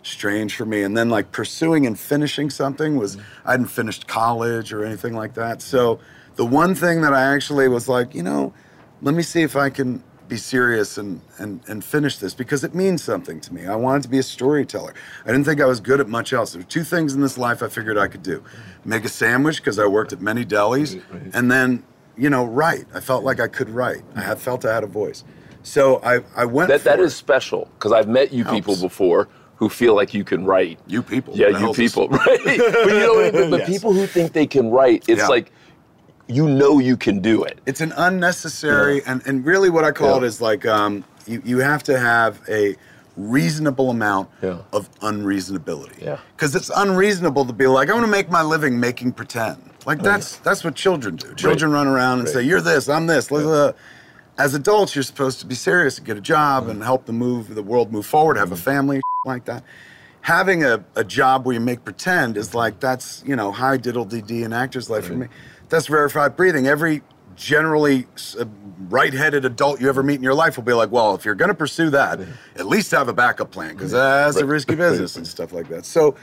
[0.03, 0.81] strange for me.
[0.83, 3.47] And then like pursuing and finishing something was mm-hmm.
[3.47, 5.61] i hadn't finished college or anything like that.
[5.61, 5.99] So
[6.35, 8.53] the one thing that i actually was like you know
[9.01, 12.73] let me see if i can be serious and, and, and finish this because it
[12.73, 13.67] means something to me.
[13.67, 14.93] I wanted to be a storyteller.
[15.25, 16.53] I didn't think I was good at much else.
[16.53, 18.41] There were two things in this life I figured I could do
[18.85, 20.99] make a sandwich because I worked at many delis,
[21.35, 21.83] and then,
[22.17, 22.85] you know, write.
[22.95, 24.03] I felt like I could write.
[24.15, 25.23] I had felt I had a voice.
[25.63, 29.67] So I, I went That, that is special because I've met you people before who
[29.69, 30.79] feel like you can write.
[30.87, 31.35] You people.
[31.35, 32.39] Yeah, you people, right?
[32.45, 33.69] but you know, but, but Yes.
[33.69, 35.27] people who think they can write, it's Yeah.
[35.27, 35.51] like
[36.31, 37.59] you know you can do it.
[37.65, 40.17] It's an unnecessary, and, and really what I call Yeah.
[40.17, 42.75] it is like um, you, you have to have a
[43.17, 44.59] reasonable amount Yeah.
[44.71, 46.01] of unreasonability.
[46.01, 46.17] Yeah.
[46.35, 49.57] Because it's unreasonable to be like, I want to make my living making pretend.
[49.85, 51.33] Like that's that's what children do.
[51.35, 52.33] Children run around and Right.
[52.35, 53.31] say, "You're this, I'm this."
[54.37, 57.53] As adults, you're supposed to be serious and get a job and help the move
[57.53, 59.63] the world move forward, have a family, like that.
[60.21, 64.05] having a, a job where you make pretend is like that's you know high diddle
[64.05, 65.27] dee in actor's life for me.
[65.71, 66.67] That's rarefied breathing.
[66.67, 67.01] Every
[67.35, 68.05] generally
[68.37, 68.45] uh,
[68.89, 71.49] right-headed adult you ever meet in your life will be like, well, if you're going
[71.49, 72.19] to pursue that,
[72.57, 75.85] at least have a backup plan because that's a risky business and stuff like that.
[75.85, 76.15] So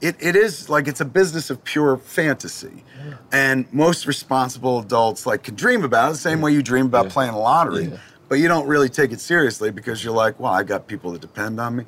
[0.00, 2.84] it, it is like it's a business of pure fantasy.
[3.32, 7.08] And most responsible adults like can dream about it the same way you dream about
[7.10, 7.92] playing a lottery.
[8.28, 11.20] But you don't really take it seriously because you're like, well, I got people that
[11.20, 11.84] depend on me.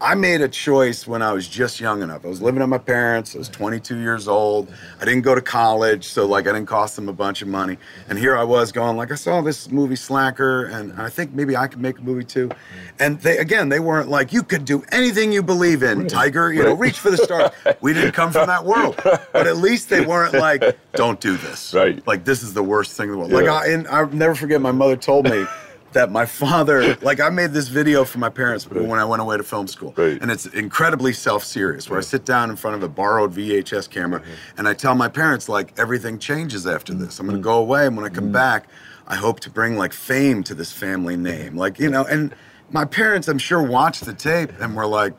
[0.00, 2.24] I made a choice when I was just young enough.
[2.24, 3.36] I was living with my parents.
[3.36, 4.72] I was 22 years old.
[5.00, 7.76] I didn't go to college, so like I didn't cost them a bunch of money.
[8.08, 11.56] And here I was going like, I saw this movie Slacker, and I think maybe
[11.56, 12.50] I could make a movie too.
[12.98, 16.52] And they again, they weren't like, you could do anything you believe in, Tiger.
[16.52, 17.50] You know, reach for the stars.
[17.80, 21.74] We didn't come from that world, but at least they weren't like, don't do this.
[21.74, 22.04] Right.
[22.06, 23.32] Like this is the worst thing in the world.
[23.32, 24.60] Like I, and I'll never forget.
[24.60, 25.46] My mother told me.
[25.92, 29.36] That my father, like I made this video for my parents when I went away
[29.36, 29.94] to film school.
[29.96, 30.20] Right.
[30.20, 34.20] And it's incredibly self-serious where I sit down in front of a borrowed VHS camera
[34.20, 34.58] mm-hmm.
[34.58, 37.18] and I tell my parents like everything changes after this.
[37.18, 37.42] I'm gonna mm.
[37.42, 38.32] go away and when I come mm.
[38.32, 38.68] back,
[39.06, 41.56] I hope to bring like fame to this family name.
[41.56, 42.34] Like, you know, and
[42.70, 45.14] my parents I'm sure watched the tape and were like,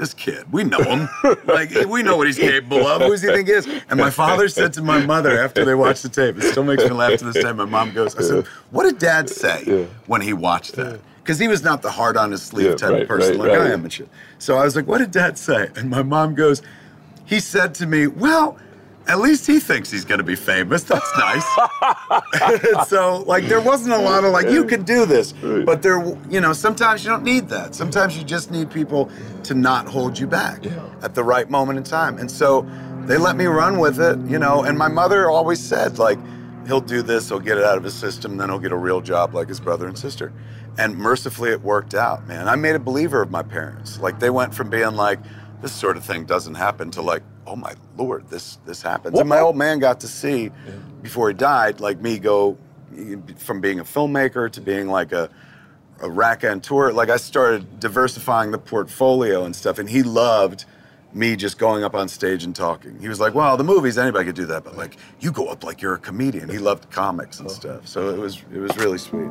[0.00, 1.08] this kid, we know him.
[1.44, 3.02] like we know what he's capable of.
[3.02, 3.68] Who does he think he is?
[3.90, 6.82] And my father said to my mother after they watched the tape, it still makes
[6.82, 7.52] me laugh to this day.
[7.52, 11.00] My mom goes, I said, What did dad say when he watched that?
[11.22, 13.50] Because he was not the hard on his sleeve Yeah, type right, of person right,
[13.50, 14.08] like I am and shit.
[14.38, 15.68] So I was like, What did dad say?
[15.76, 16.62] And my mom goes,
[17.26, 18.58] He said to me, Well,
[19.10, 20.84] at least he thinks he's gonna be famous.
[20.84, 21.44] That's nice.
[22.86, 26.40] So like there wasn't a lot of like you could do this but there you
[26.40, 27.74] know sometimes you don't need that.
[27.74, 29.10] Sometimes you just need people
[29.44, 30.64] to not hold you back
[31.02, 32.18] at the right moment in time.
[32.18, 32.66] And so
[33.06, 36.18] they let me run with it you know and my mother always said like
[36.66, 39.00] he'll do this he'll get it out of his system then he'll get a real
[39.00, 40.32] job like his brother and sister.
[40.78, 42.48] And mercifully it worked out man.
[42.48, 43.98] I made a believer of my parents.
[44.00, 45.18] Like they went from being like
[45.62, 49.18] this sort of thing doesn't happen to like oh my lord this this happens.
[49.18, 50.50] And my old man got to see
[51.02, 52.56] before he died like me go
[53.36, 55.30] from being a filmmaker to being like a
[56.02, 60.64] a raconteur like i started diversifying the portfolio and stuff and he loved
[61.12, 62.98] me just going up on stage and talking.
[63.00, 65.64] He was like well the movies anybody could do that but like you go up
[65.64, 66.48] like you're a comedian.
[66.48, 67.86] He loved comics and stuff.
[67.86, 69.30] So it was it was really sweet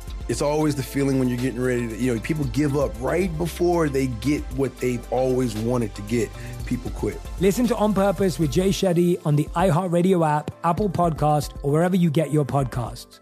[0.27, 3.35] It's always the feeling when you're getting ready to, you know, people give up right
[3.37, 6.29] before they get what they've always wanted to get.
[6.65, 7.19] People quit.
[7.39, 11.95] Listen to On Purpose with Jay Shetty on the iHeartRadio app, Apple Podcast, or wherever
[11.95, 13.19] you get your podcasts.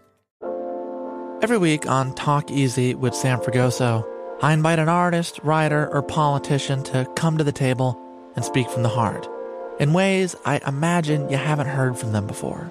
[1.42, 4.06] Every week on Talk Easy with Sam Fragoso,
[4.42, 7.98] I invite an artist, writer, or politician to come to the table
[8.36, 9.26] and speak from the heart
[9.80, 12.70] in ways I imagine you haven't heard from them before.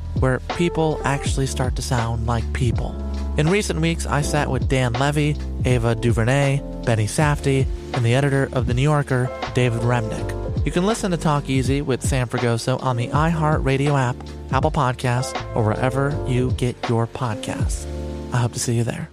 [0.19, 2.95] where people actually start to sound like people.
[3.37, 8.49] In recent weeks, I sat with Dan Levy, Ava DuVernay, Benny Safdie, and the editor
[8.53, 10.65] of The New Yorker, David Remnick.
[10.65, 14.15] You can listen to Talk Easy with Sam Fragoso on the iHeartRadio app,
[14.51, 17.85] Apple Podcasts, or wherever you get your podcasts.
[18.33, 19.09] I hope to see you there.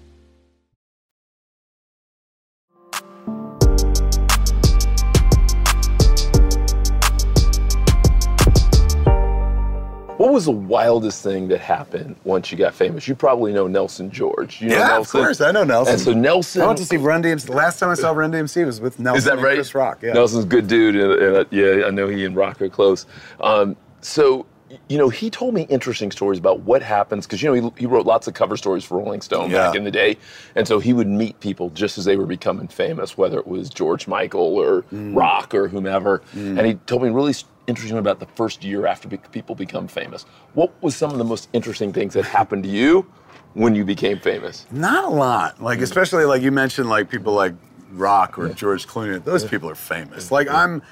[10.19, 13.07] What was the wildest thing that happened once you got famous?
[13.09, 14.61] You probably know Nelson George.
[14.61, 15.21] You know yeah, Nelson?
[15.21, 15.41] of course.
[15.41, 15.95] I know Nelson.
[15.95, 16.61] And so Nelson.
[16.63, 17.47] I went to see Run DMC.
[17.47, 19.55] The last time I saw Run DMC was with Nelson Is that and right?
[19.55, 20.01] Chris Rock.
[20.03, 20.13] Yeah.
[20.13, 23.07] Nelson's a good dude, and, and uh, yeah, I know he and Rock are close.
[23.41, 24.45] Um, so,
[24.89, 27.87] you know, he told me interesting stories about what happens because you know he, he
[27.87, 30.17] wrote lots of cover stories for Rolling Stone back in the day,
[30.57, 33.71] and so he would meet people just as they were becoming famous, whether it was
[33.71, 35.17] George Michael or Mm.
[35.17, 36.23] Rock or whomever.
[36.35, 40.25] And he told me really s- interesting about the first year after people become famous.
[40.55, 43.07] What was some of the most interesting things that happened to you
[43.55, 44.67] when you became famous?
[44.73, 45.63] Not a lot.
[45.63, 47.55] Like especially like you mentioned like people like
[47.93, 49.23] Rock or George Clooney.
[49.23, 50.33] Those people are famous.
[50.33, 50.83] Like I'm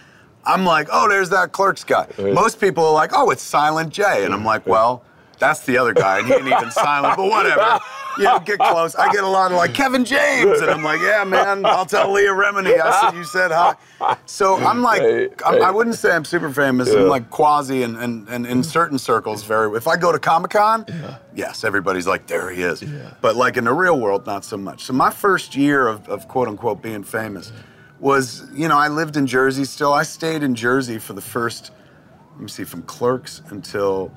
[0.44, 2.06] I'm like, oh, there's that clerks guy.
[2.18, 4.24] Most people are like, oh, it's Silent Jay.
[4.24, 5.02] And I'm like, well,
[5.38, 7.78] that's the other guy, and he ain't even silent, but whatever.
[8.18, 8.94] You know, get close.
[8.94, 12.10] I get a lot of like Kevin James, and I'm like, yeah, man, I'll tell
[12.10, 12.80] Leah Remini.
[12.80, 13.74] I said you said hi.
[14.24, 15.02] So I'm like,
[15.44, 16.90] I'm, I wouldn't say I'm super famous.
[16.90, 19.76] I'm like quasi, and, and, and in certain circles, very.
[19.76, 20.86] If I go to Comic Con,
[21.34, 22.82] yes, everybody's like, there he is.
[23.20, 24.84] But like in the real world, not so much.
[24.84, 27.52] So my first year of, of quote unquote being famous
[28.00, 29.92] was, you know, I lived in Jersey still.
[29.92, 31.70] I stayed in Jersey for the first,
[32.32, 34.10] let me see, from Clerks until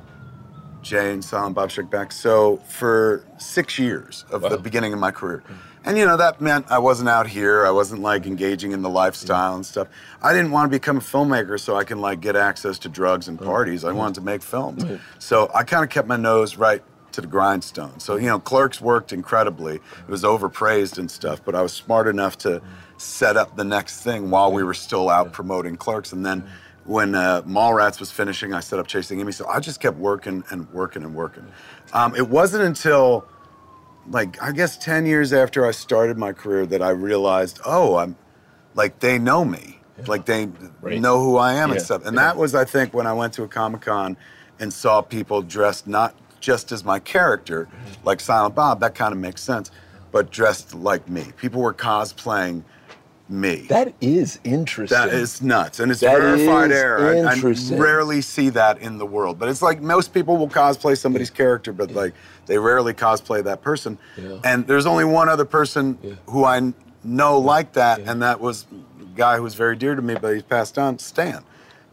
[0.82, 2.12] Jay and Silent Bob Strike Back.
[2.12, 5.44] So for six years of the beginning of my career.
[5.46, 5.54] Hmm.
[5.86, 7.66] And you know, that meant I wasn't out here.
[7.66, 9.88] I wasn't like engaging in the lifestyle and stuff.
[10.22, 13.28] I didn't want to become a filmmaker so I can like get access to drugs
[13.28, 13.46] and hmm.
[13.46, 13.86] parties.
[13.86, 13.98] I hmm.
[13.98, 14.84] wanted to make films.
[15.20, 18.00] So I kind of kept my nose right to the grindstone.
[18.00, 19.76] So, you know, Clerks worked incredibly.
[19.76, 22.62] It was overpraised and stuff, but I was smart enough to
[22.98, 26.14] set up the next thing while we were still out promoting Clerks.
[26.14, 26.44] And then
[26.90, 29.32] when uh, Mallrats was finishing, I set up Chasing Amy.
[29.32, 31.46] So I just kept working and working and working.
[31.94, 33.28] Um, it wasn't until,
[34.10, 38.16] like, I guess 10 years after I started my career that I realized, oh, I'm
[38.74, 39.80] like, they know me.
[40.08, 40.48] Like, they
[40.82, 42.08] know who I am and stuff.
[42.08, 44.18] And that was, I think, when I went to a Comic Con
[44.60, 47.68] and saw people dressed not just as my character,
[48.04, 49.70] like Silent Bob, that kind of makes sense,
[50.12, 51.34] but dressed like me.
[51.38, 52.64] People were cosplaying
[53.30, 53.66] me.
[53.70, 54.98] That is interesting.
[54.98, 57.00] That is nuts, and it's That verified error.
[57.28, 57.36] I- I,
[57.80, 61.72] rarely see that in the world, but it's like most people will cosplay somebody's character,
[61.72, 62.14] but like
[62.48, 63.98] they rarely cosplay that person.
[64.44, 68.66] And there's only one other person who I kn- know like that, and that was
[69.02, 71.44] a guy who was very dear to me, but he's passed on, Stan.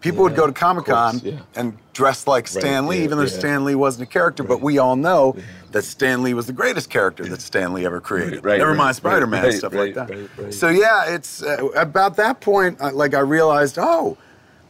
[0.07, 1.41] People would go to Comic Con yeah.
[1.55, 3.31] and dress like Stan Lee, yeah, even though yeah.
[3.31, 4.43] Stan Lee wasn't a character.
[4.43, 5.37] But we all know
[5.73, 8.45] that Stan Lee was the greatest character that Stan Lee ever created.
[8.45, 10.11] right, Never right, mind Spider-Man right, stuff right, like that.
[10.11, 10.55] right, right.
[10.55, 12.81] So yeah, it's uh, about that point.
[12.81, 14.17] I, like I realized, oh,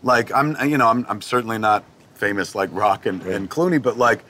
[0.03, 3.99] like I'm, you know, I'm, I'm certainly not famous like Rock and, and Clooney, but
[3.99, 4.25] like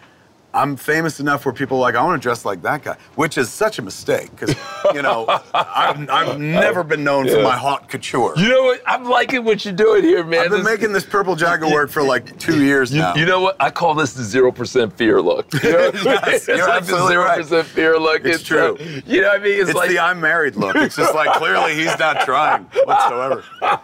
[0.56, 3.36] I'm famous enough where people are like I want to dress like that guy, which
[3.36, 4.56] is such a mistake because
[4.94, 8.32] you know I've, I've never been known for my hot couture.
[8.38, 8.82] You know what?
[8.86, 10.40] I'm liking what you're doing here, man.
[10.40, 13.14] I've been This- making this purple jacket work for like two years You, now.
[13.14, 13.56] you know what?
[13.60, 15.52] I call this the zero percent fear look.
[15.62, 16.04] You know what I mean?
[16.04, 17.38] Yes, it's you're like the absolutely zero right.
[17.38, 18.24] percent fear look.
[18.24, 19.02] It's uh, true.
[19.06, 19.60] you know what I mean?
[19.60, 20.74] It's, like the I'm married look.
[20.76, 23.44] It's just like clearly he's not trying whatsoever.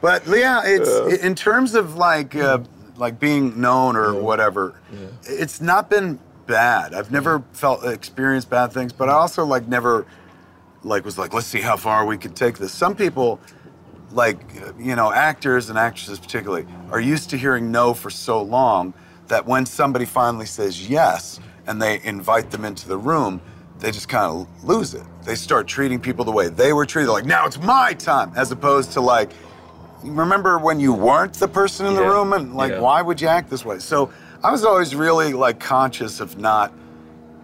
[0.00, 2.60] But yeah, it's in terms of like uh,
[2.96, 4.80] like being known or whatever.
[5.24, 6.94] It's not been bad.
[6.94, 10.06] I've never felt experienced bad things, but I also like never
[10.82, 12.72] like was like let's see how far we could take this.
[12.72, 13.40] Some people
[14.12, 14.38] like
[14.78, 18.94] you know actors and actresses particularly are used to hearing no for so long
[19.28, 23.40] that when somebody finally says yes and they invite them into the room
[23.80, 27.10] they just kind of lose it they start treating people the way they were treated
[27.10, 29.32] like now it's my time as opposed to like
[30.02, 32.08] remember when you weren't the person in the Yeah.
[32.10, 32.80] room and like Yeah.
[32.80, 34.10] why would you act this way so
[34.44, 36.72] i was always really like conscious of not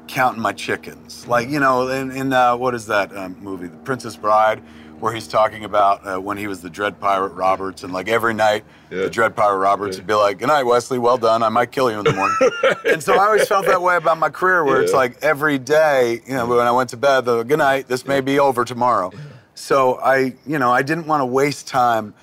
[0.08, 1.26] counting my chickens.
[1.26, 4.60] Like, you know, in, in uh, what is that um, movie, The Princess Bride,
[5.00, 8.34] where he's talking about uh, when he was the Dread Pirate Roberts, and like every
[8.34, 11.42] night, the Dread Pirate Roberts would be like, Good night, Westley, well done.
[11.42, 12.36] I might kill you in the morning.
[12.84, 16.20] and so I always felt that way about my career, where it's like every day,
[16.26, 19.12] you know, when I went to bed, the good night, this may be over tomorrow.
[19.54, 22.14] So I, you know, I didn't want to waste time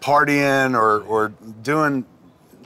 [0.00, 1.28] partying or, or
[1.62, 2.04] doing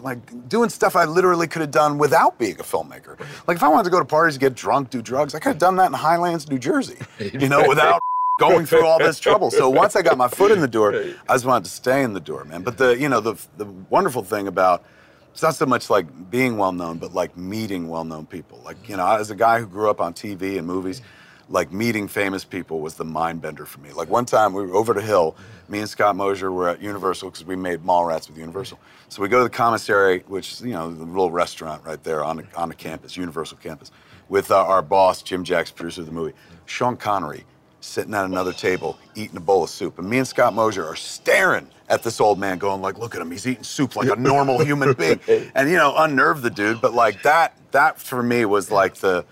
[0.02, 3.18] like doing stuff I literally could have done without being a filmmaker.
[3.46, 5.58] Like if I wanted to go to parties, get drunk, do drugs, I could have
[5.58, 6.96] done that in Highlands, New Jersey.
[7.18, 8.02] You know, without
[8.38, 9.50] going through all this trouble.
[9.50, 10.94] So once I got my foot in the door,
[11.28, 12.62] I just wanted to stay in the door, man.
[12.62, 14.84] But the you know the the wonderful thing about
[15.32, 18.60] it's not so much like being well known, but like meeting well known people.
[18.64, 21.00] Like you know, as a guy who grew up on TV and movies.
[21.48, 23.92] Like meeting famous people was the mind bender for me.
[23.92, 25.36] Like one time we were over to Hill,
[25.72, 28.78] me and Scott Mosier were at Universal because we made Mallrats with Universal.
[29.08, 32.22] So we go to the commissary, which is, you know, the little restaurant right there
[32.22, 33.90] on the, on the campus, Universal campus.
[34.28, 36.34] with uh, our boss, Jim Jacks, producer of the movie.
[36.66, 37.44] Sean Connery
[37.80, 39.98] sitting at another table eating a bowl of soup.
[39.98, 43.20] And me and Scott Mosier are staring at this old man going like, look at
[43.20, 45.18] him, he's eating soup like a normal human being.
[45.54, 49.24] And you know, unnerve the dude, but like that that for me was like the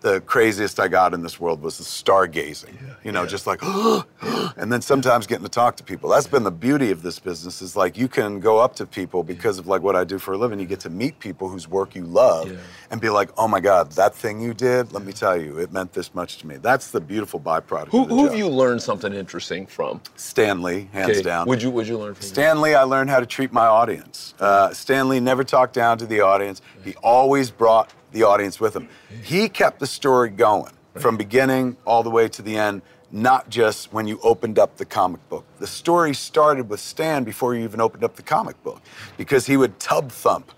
[0.00, 2.76] the craziest I got in this world was the stargazing.
[3.04, 3.60] you know, just like,
[4.56, 6.10] and then sometimes getting to talk to people.
[6.10, 9.22] That's been the beauty of this business is like you can go up to people
[9.22, 10.60] because of like what I do for a living.
[10.60, 12.52] You get to meet people whose work you love
[12.90, 15.72] and be like, oh my God, that thing you did, let me tell you, it
[15.72, 16.56] meant this much to me.
[16.56, 17.88] That's the beautiful byproduct.
[17.88, 20.00] Who, who have you learned something interesting from?
[20.16, 21.46] Stan Lee, hands Okay, down.
[21.48, 22.22] Would you would you learn from?
[22.22, 24.34] Stan Lee, I learned how to treat my audience.
[24.38, 26.62] Uh, Stan Lee never talked down to the audience.
[26.84, 28.88] He always brought the audience with him.
[29.22, 33.92] He kept the story going from beginning all the way to the end, not just
[33.92, 35.44] when you opened up the comic book.
[35.58, 38.82] The story started with Stan before you even opened up the comic book
[39.16, 40.50] because he would tub thump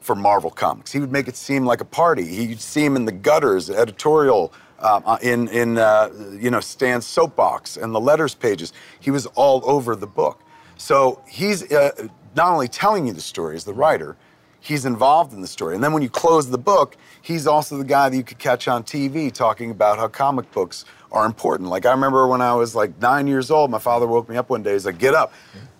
[0.00, 0.92] for Marvel Comics.
[0.92, 2.24] He would make it seem like a party.
[2.24, 6.08] He'd see him in the gutters, editorial, um, uh, in in uh,
[6.38, 8.72] you know Stan's soapbox and the letters pages.
[9.00, 10.40] He was all over the book.
[10.76, 14.16] So he's uh, not only telling you the story as the writer,
[14.60, 15.74] he's involved in the story.
[15.74, 18.68] And then when you close the book, he's also the guy that you could catch
[18.68, 21.68] on TV talking about how comic books are important.
[21.68, 24.50] Like I remember when I was like nine years old, my father woke me up
[24.50, 24.72] one day.
[24.72, 25.32] He's like, "Get up,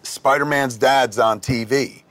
[0.03, 2.03] Spider-Man's dad's on TV."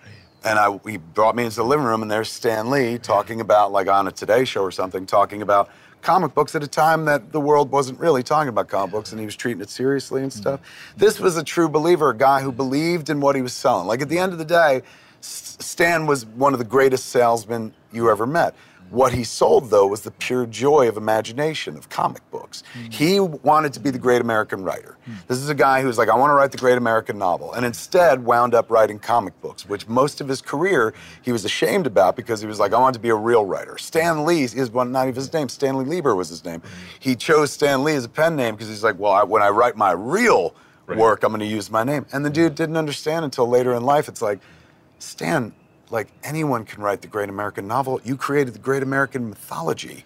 [0.43, 3.72] And I, he brought me into the living room, and there's Stan Lee talking about,
[3.72, 5.70] like on a Today Show or something, talking about
[6.01, 9.20] comic books at a time that the world wasn't really talking about comic books, and
[9.20, 10.61] he was treating it seriously and stuff.
[10.61, 10.99] Mm-hmm.
[10.99, 13.88] This was a true believer, a guy who believed in what he was selling.
[13.88, 14.84] Like at the end of the day,
[15.28, 18.55] Stan was one of the greatest salesmen you ever met.
[18.89, 22.63] What he sold, though, was the pure joy of imagination, of comic books.
[22.71, 22.89] Hmm.
[22.89, 24.97] He wanted to be the great American writer.
[25.03, 25.13] Hmm.
[25.28, 27.65] This is a guy who's like, I want to write the great American novel, and
[27.65, 32.15] instead wound up writing comic books, which most of his career he was ashamed about
[32.15, 33.78] because he was like, I want to be a real writer.
[33.78, 36.61] Stan Lee is one, not even his name, Stanley Lieber was his name.
[36.99, 39.49] He chose Stan Lee as a pen name because he's like, well, I, when I
[39.49, 40.55] write my real
[40.88, 42.05] work, I'm going to use my name.
[42.13, 44.07] And the dude didn't understand until later in life.
[44.07, 44.39] It's like,
[45.00, 45.54] Stan,
[45.89, 48.02] like anyone can write the great American novel.
[48.04, 50.04] You created the great American mythology.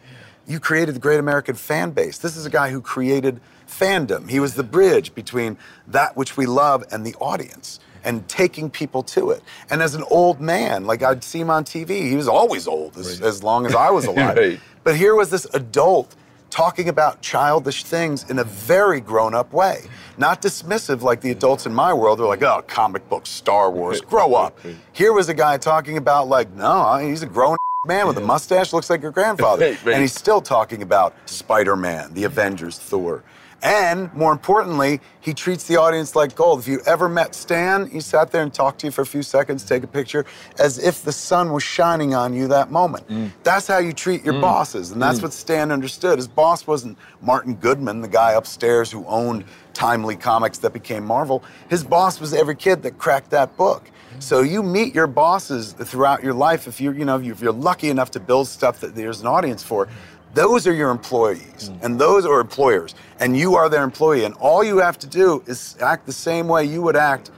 [0.47, 2.17] You created the great American fan base.
[2.17, 4.29] This is a guy who created fandom.
[4.29, 9.03] He was the bridge between that which we love and the audience and taking people
[9.03, 9.43] to it.
[9.69, 12.97] And as an old man, like I'd see him on TV, he was always old
[12.97, 14.37] as, as long as I was alive.
[14.37, 14.59] Right.
[14.83, 16.15] But here was this adult
[16.51, 19.85] talking about childish things in a very grown up way.
[20.17, 24.01] Not dismissive like the adults in my world are like, oh, comic books, Star Wars,
[24.13, 24.59] grow up.
[24.91, 28.73] Here was a guy talking about, like, no, he's a grown man with a mustache,
[28.73, 29.75] looks like your grandfather.
[29.85, 33.23] And he's still talking about Spider Man, the Avengers, Thor.
[33.63, 36.59] And more importantly, he treats the audience like gold.
[36.59, 39.21] If you ever met Stan, he sat there and talked to you for a few
[39.21, 40.25] seconds, take a picture,
[40.57, 43.07] as if the sun was shining on you that moment.
[43.07, 43.31] Mm.
[43.43, 44.41] That's how you treat your mm.
[44.41, 44.91] bosses.
[44.91, 45.23] And that's Mm.
[45.23, 46.17] what Stan understood.
[46.17, 49.43] His boss wasn't Martin Goodman, the guy upstairs who owned
[49.73, 51.43] Timely Comics that became Marvel.
[51.69, 53.83] His boss was every kid that cracked that book.
[54.15, 54.23] Mm.
[54.23, 56.67] So you meet your bosses throughout your life.
[56.67, 59.61] If you're, you know, if you're lucky enough to build stuff that there's an audience
[59.61, 59.87] for,
[60.33, 61.83] those are your employees mm.
[61.83, 64.25] and those are employers, and you are their employee.
[64.25, 67.31] And all you have to do is act the same way you would act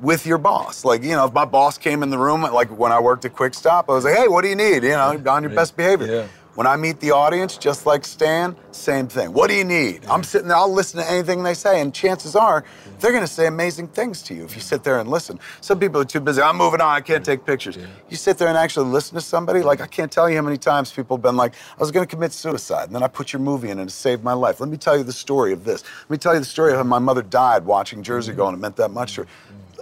[0.00, 0.84] with your boss.
[0.84, 3.34] Like, you know, if my boss came in the room, like when I worked at
[3.34, 4.82] Quick Stop, I was like, hey, what do you need?
[4.82, 6.28] You know, on your best behavior.
[6.54, 9.32] When I meet the audience, just like Stan, same thing.
[9.32, 10.04] What do you need?
[10.04, 12.62] I'm sitting there, I'll listen to anything they say, and chances are
[13.00, 15.40] they're gonna say amazing things to you if you sit there and listen.
[15.62, 17.78] Some people are too busy, I'm moving on, I can't take pictures.
[18.10, 20.58] You sit there and actually listen to somebody, like I can't tell you how many
[20.58, 23.40] times people have been like, I was gonna commit suicide, and then I put your
[23.40, 24.60] movie in and it saved my life.
[24.60, 25.82] Let me tell you the story of this.
[26.02, 28.58] Let me tell you the story of how my mother died watching Jersey Girl, and
[28.58, 29.26] it meant that much to her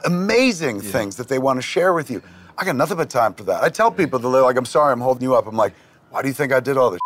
[0.05, 2.23] amazing things that they want to share with you.
[2.57, 3.63] I got nothing but time for that.
[3.63, 5.47] I tell people that they're like, I'm sorry, I'm holding you up.
[5.47, 5.75] I'm like,
[6.11, 7.01] why do you think I did all this?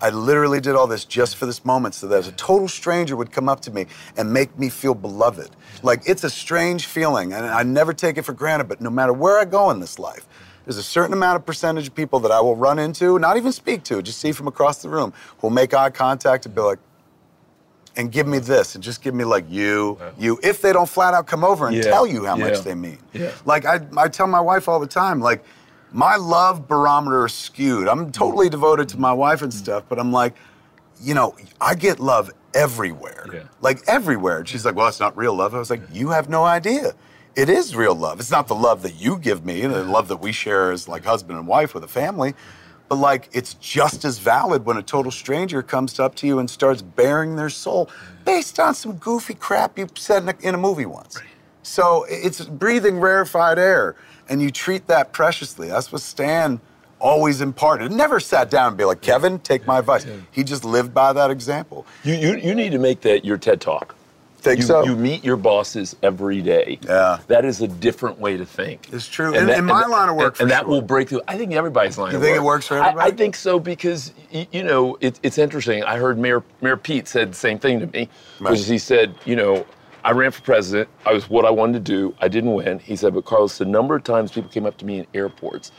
[0.00, 3.30] I literally did all this just for this moment so that a total stranger would
[3.32, 3.86] come up to me
[4.16, 5.50] and make me feel beloved.
[5.82, 9.12] Like it's a strange feeling, and I never take it for granted, but no matter
[9.12, 10.26] where I go in this life,
[10.64, 13.52] there's a certain amount of percentage of people that I will run into, not even
[13.52, 16.78] speak to, just see from across the room, who'll make eye contact and be like,
[17.96, 21.14] and give me this, and just give me like you, you, if they don't flat
[21.14, 22.98] out come over and Yeah, tell you how yeah, much they mean.
[23.12, 23.30] yeah.
[23.44, 25.44] Like I, I tell my wife all the time, like
[25.92, 27.88] my love barometer is skewed.
[27.88, 29.56] I'm totally devoted to my wife and mm.
[29.56, 30.34] stuff, but I'm like,
[31.00, 34.38] you know, I get love everywhere, like everywhere.
[34.38, 35.54] And she's like, well, it's not real love.
[35.54, 36.94] I was like, you have no idea.
[37.34, 38.20] It is real love.
[38.20, 41.04] It's not the love that you give me, the love that we share as like
[41.04, 42.34] husband and wife with a family.
[42.88, 46.50] But like, it's just as valid when a total stranger comes up to you and
[46.50, 47.88] starts bearing their soul
[48.26, 51.18] based on some goofy crap you said in a, in a movie once.
[51.62, 53.96] So it's breathing rarefied air,
[54.28, 55.68] and you treat that preciously.
[55.68, 56.60] That's what Stan
[56.98, 57.90] always imparted.
[57.92, 60.06] Never sat down and be like, Kevin, take my advice.
[60.30, 61.86] He just lived by that example.
[62.04, 63.96] You, you, you need to make that your TED Talk.
[64.38, 64.84] Think you, so?
[64.84, 66.80] You meet your bosses every day.
[66.82, 67.20] Yeah.
[67.28, 68.92] That is a different way to think.
[68.92, 69.34] It's true.
[69.34, 71.22] In- in my line of work, and, and that will break through.
[71.28, 72.22] I think everybody's line of work.
[72.22, 72.42] You think work.
[72.42, 74.12] it works for I- I, think so because
[74.50, 75.84] you know it, it's interesting.
[75.84, 78.08] I heard Mayor Mayor Pete said the same thing to me,
[78.40, 78.50] Right.
[78.50, 79.64] which is he said, you know,
[80.04, 80.88] I ran for president.
[81.06, 82.14] I was what I wanted to do.
[82.20, 82.78] I didn't win.
[82.80, 85.72] He said, but Carlos, the number of times people came up to me in airports,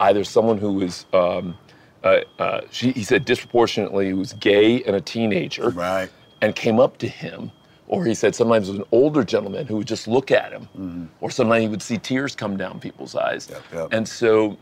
[0.00, 1.06] either someone who was.
[1.12, 1.56] Um,
[2.04, 6.10] uh, uh, she, he said disproportionately who was gay and a teenager, right,
[6.42, 7.50] and came up to him,
[7.88, 10.68] or he said sometimes it was an older gentleman who would just look at him,
[10.78, 11.06] Mm-hmm.
[11.20, 13.48] or sometimes he would see tears come down people's eyes.
[13.92, 14.56] And so,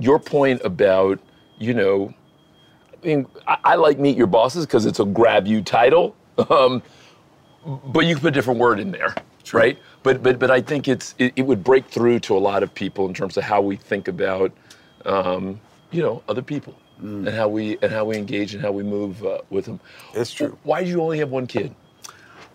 [0.00, 1.20] your point about
[1.58, 2.12] you know,
[3.02, 6.16] I mean, I, I like meet your bosses because it's a grab you title,
[6.50, 6.82] um,
[7.66, 9.14] but you can put a different word in there,
[9.52, 9.78] right?
[10.02, 12.72] But but but I think it's it, it would break through to a lot of
[12.74, 14.52] people in terms of how we think about.
[15.04, 15.60] Um,
[15.92, 19.24] you know, other people and how we and how we engage and how we move
[19.24, 19.78] uh, with them.
[20.14, 20.58] It's true.
[20.64, 21.74] Why did you only have one kid?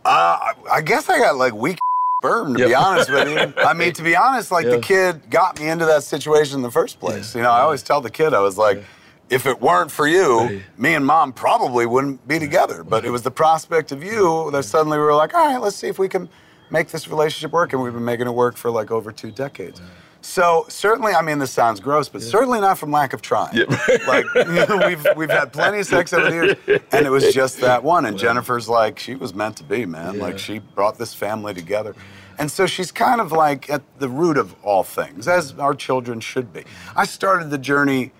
[0.04, 1.78] Uh, I- I guess I got like weak
[2.22, 3.54] sperm, to be honest with you.
[3.64, 4.72] I mean, to be honest, like Yeah.
[4.76, 7.34] the kid got me into that situation in the first place.
[7.36, 8.84] You know, I always tell the kid, I was like,
[9.32, 12.84] if it weren't for you, me and mom probably wouldn't be together.
[12.84, 15.78] But it was the prospect of you that suddenly we were like, all right, let's
[15.78, 16.30] see if we can
[16.70, 17.74] make this relationship work.
[17.74, 19.82] And we've been making it work for like over two decades.
[20.24, 23.58] So certainly, I mean, this sounds gross, but certainly not from lack of trying.
[24.08, 26.34] like you know, we've we've had plenty of sex over the
[26.68, 28.06] years, and it was just that one.
[28.06, 30.20] And Jennifer's like, she was meant to be, man.
[30.20, 31.96] Like she brought this family together,
[32.38, 36.20] and so she's kind of like at the root of all things, as our children
[36.20, 36.66] should be.
[36.96, 38.12] I started the journey,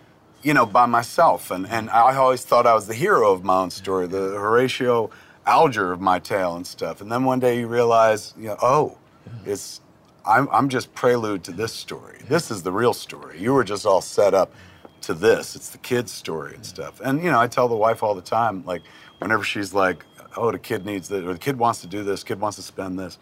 [0.44, 3.58] you know, by myself, and and I always thought I was the hero of my
[3.58, 5.10] own story, the Horatio
[5.46, 7.02] Alger of my tale and stuff.
[7.02, 8.98] And then one day you realize, you know, oh,
[9.46, 9.82] it's
[10.26, 12.20] I'm, I'm just prelude to this story.
[12.28, 13.40] This is the real story.
[13.40, 14.54] You were just all set up
[15.02, 15.56] to this.
[15.56, 17.02] It's the kid's story and stuff.
[17.04, 18.84] And, you know, I tell the wife all the time, like,
[19.18, 20.06] whenever she's like,
[20.38, 22.64] oh, the kid needs this, or the kid wants to do this, kid wants to
[22.64, 23.18] spend this.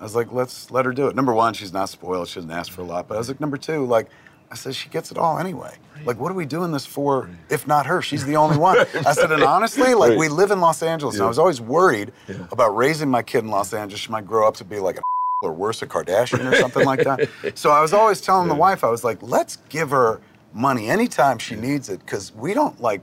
[0.00, 1.14] I was like, let's let her do it.
[1.14, 2.26] Number one, she's not spoiled.
[2.26, 3.06] She doesn't ask for a lot.
[3.06, 4.08] But I was like, number two, like,
[4.52, 5.74] I said, she gets it all anyway.
[6.04, 8.02] Like, what are we doing this for if not her?
[8.02, 8.78] She's the only one.
[9.06, 10.18] I said, and honestly, like, Right.
[10.18, 12.12] we live in Los Angeles, and I was always worried
[12.50, 13.98] about raising my kid in Los Angeles.
[14.00, 15.00] She might grow up to be like a
[15.42, 17.28] or worse, a Kardashian or something like that.
[17.56, 20.20] So I was always telling the wife, I was like, let's give her
[20.52, 23.00] money anytime she needs it, because we don't like,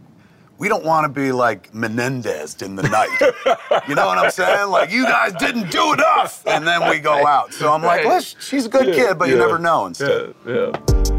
[0.59, 3.09] we don't want to be like Menendez in the night.
[3.87, 4.69] you know what I'm saying?
[4.69, 6.45] Like, you guys didn't do enough.
[6.45, 7.53] And then we go out.
[7.53, 10.35] So I'm like, let's, she's a good kid, but you never know and stuff.
[10.45, 11.18] Yeah, yeah.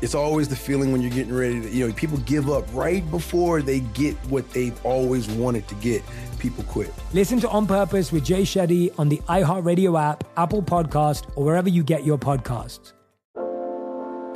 [0.00, 3.08] It's always the feeling when you're getting ready to, you know, people give up right
[3.10, 6.02] before they get what they've always wanted to get.
[6.38, 6.92] People quit.
[7.12, 11.68] Listen to On Purpose with Jay Shetty on the iHeartRadio app, Apple Podcast, or wherever
[11.68, 12.92] you get your podcasts.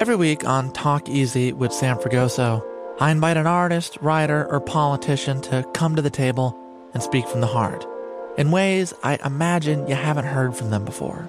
[0.01, 2.65] Every week on Talk Easy with Sam Fragoso,
[3.01, 6.57] I invite an artist, writer, or politician to come to the table
[6.95, 7.85] and speak from the heart
[8.39, 11.29] in ways I imagine you haven't heard from them before.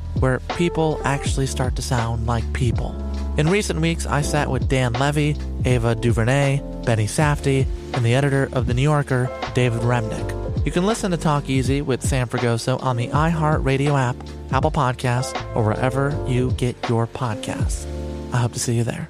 [0.19, 2.95] where people actually start to sound like people.
[3.37, 5.35] In recent weeks, I sat with Dan Levy,
[5.65, 10.65] Ava DuVernay, Benny Safdie, and the editor of The New Yorker, David Remnick.
[10.65, 14.15] You can listen to Talk Easy with Sam Fragoso on the iHeartRadio app,
[14.51, 17.85] Apple Podcasts, or wherever you get your podcasts.
[18.33, 19.09] I hope to see you there.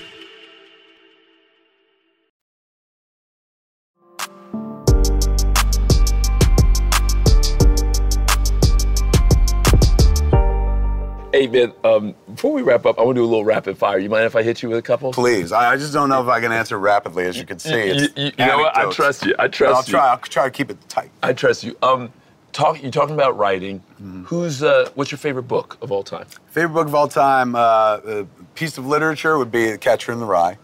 [11.41, 13.97] Hey man, um, before we wrap up, I want to do a little rapid fire.
[13.97, 15.11] You mind if I hit you with a couple?
[15.11, 15.51] Please.
[15.51, 17.71] I, I just don't know if I can answer rapidly, as you can see.
[17.87, 18.77] You, It's you- you know what?
[18.77, 19.33] I trust you.
[19.39, 19.89] I trust I'll you.
[19.91, 20.07] try.
[20.11, 21.09] I'll try to keep it tight.
[21.23, 21.75] I trust you.
[21.81, 22.13] Um,
[22.51, 22.79] talk.
[22.83, 23.79] You're talking about writing.
[23.99, 24.25] Mm-hmm.
[24.25, 24.61] Who's?
[24.61, 26.27] Uh, what's your favorite book of all time?
[26.51, 27.59] Favorite book of all time, uh,
[28.05, 30.59] a piece of literature would be Catcher in the Rye.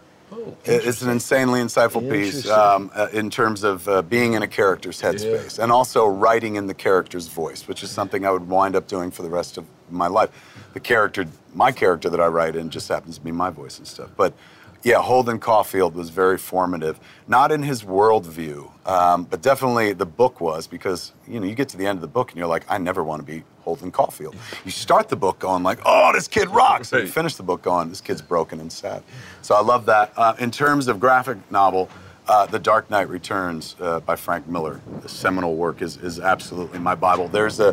[0.64, 4.48] It- it's an insanely insightful piece um, uh, in terms of uh, being in a
[4.48, 8.76] character's headspace and also writing in the character's voice, which is something I would wind
[8.76, 10.30] up doing for the rest of my life.
[10.74, 13.86] The character, my character that I write in, just happens to be my voice and
[13.86, 14.10] stuff.
[14.16, 14.32] But
[14.82, 20.40] yeah, Holden Caulfield was very formative, not in his worldview, um, but definitely the book
[20.40, 22.64] was because you know you get to the end of the book and you're like,
[22.68, 24.36] I never want to be Holden Caulfield.
[24.64, 27.62] You start the book going like, oh, this kid rocks, and you finish the book
[27.62, 29.02] going, this kid's broken and sad.
[29.42, 30.12] So I love that.
[30.16, 31.88] Uh, in terms of graphic novel.
[32.30, 36.78] Uh, the Dark Knight Returns uh, by Frank Miller, the seminal work, is, is absolutely
[36.78, 37.26] my Bible.
[37.26, 37.68] There's a,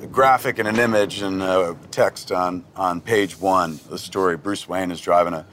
[0.00, 4.36] a graphic and an image and a text on, on page one the story.
[4.36, 5.44] Bruce Wayne is driving a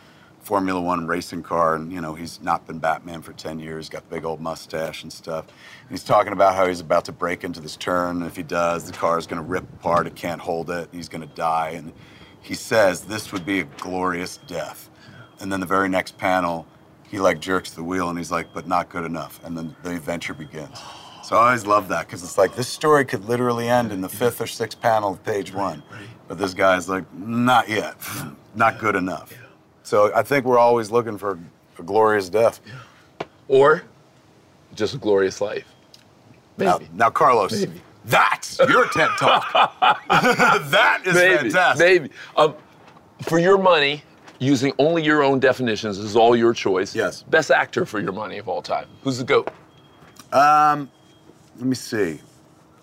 [0.46, 3.90] Formula One racing car, and you know he's not been Batman for ten years.
[3.90, 5.48] Got the big old mustache and stuff.
[5.48, 8.44] And he's talking about how he's about to break into this turn, and if he
[8.44, 10.06] does, the car is going to rip apart.
[10.06, 10.88] It can't hold it.
[10.92, 11.70] He's going to die.
[11.70, 11.94] And
[12.42, 14.92] he says this would be a glorious death.
[15.40, 16.68] And then the very next panel,
[17.10, 19.96] he like jerks the wheel, and he's like, "But not good enough." And then the
[19.96, 20.80] adventure begins.
[21.24, 24.10] So I always love that because it's like this story could literally end in the
[24.10, 25.82] fifth or sixth panel of page one,
[26.28, 27.96] but this guy's like, "Not yet,
[28.54, 29.34] not good enough."
[29.86, 31.40] So I think we're always looking for
[31.78, 32.60] a glorious death.
[33.48, 33.84] Or
[34.74, 35.64] just a glorious life.
[36.58, 37.66] Now, now Carlos,
[38.04, 39.52] that's your TED talk.
[40.10, 41.86] that is maybe, fantastic.
[41.86, 42.10] Maybe.
[42.36, 42.56] Um,
[43.22, 44.02] for your money,
[44.40, 46.96] using only your own definitions, this is all your choice.
[46.96, 47.22] Yes.
[47.22, 48.88] Best actor for your money of all time.
[49.04, 49.50] Who's the GOAT?
[50.32, 50.90] Um,
[51.58, 52.22] let me see.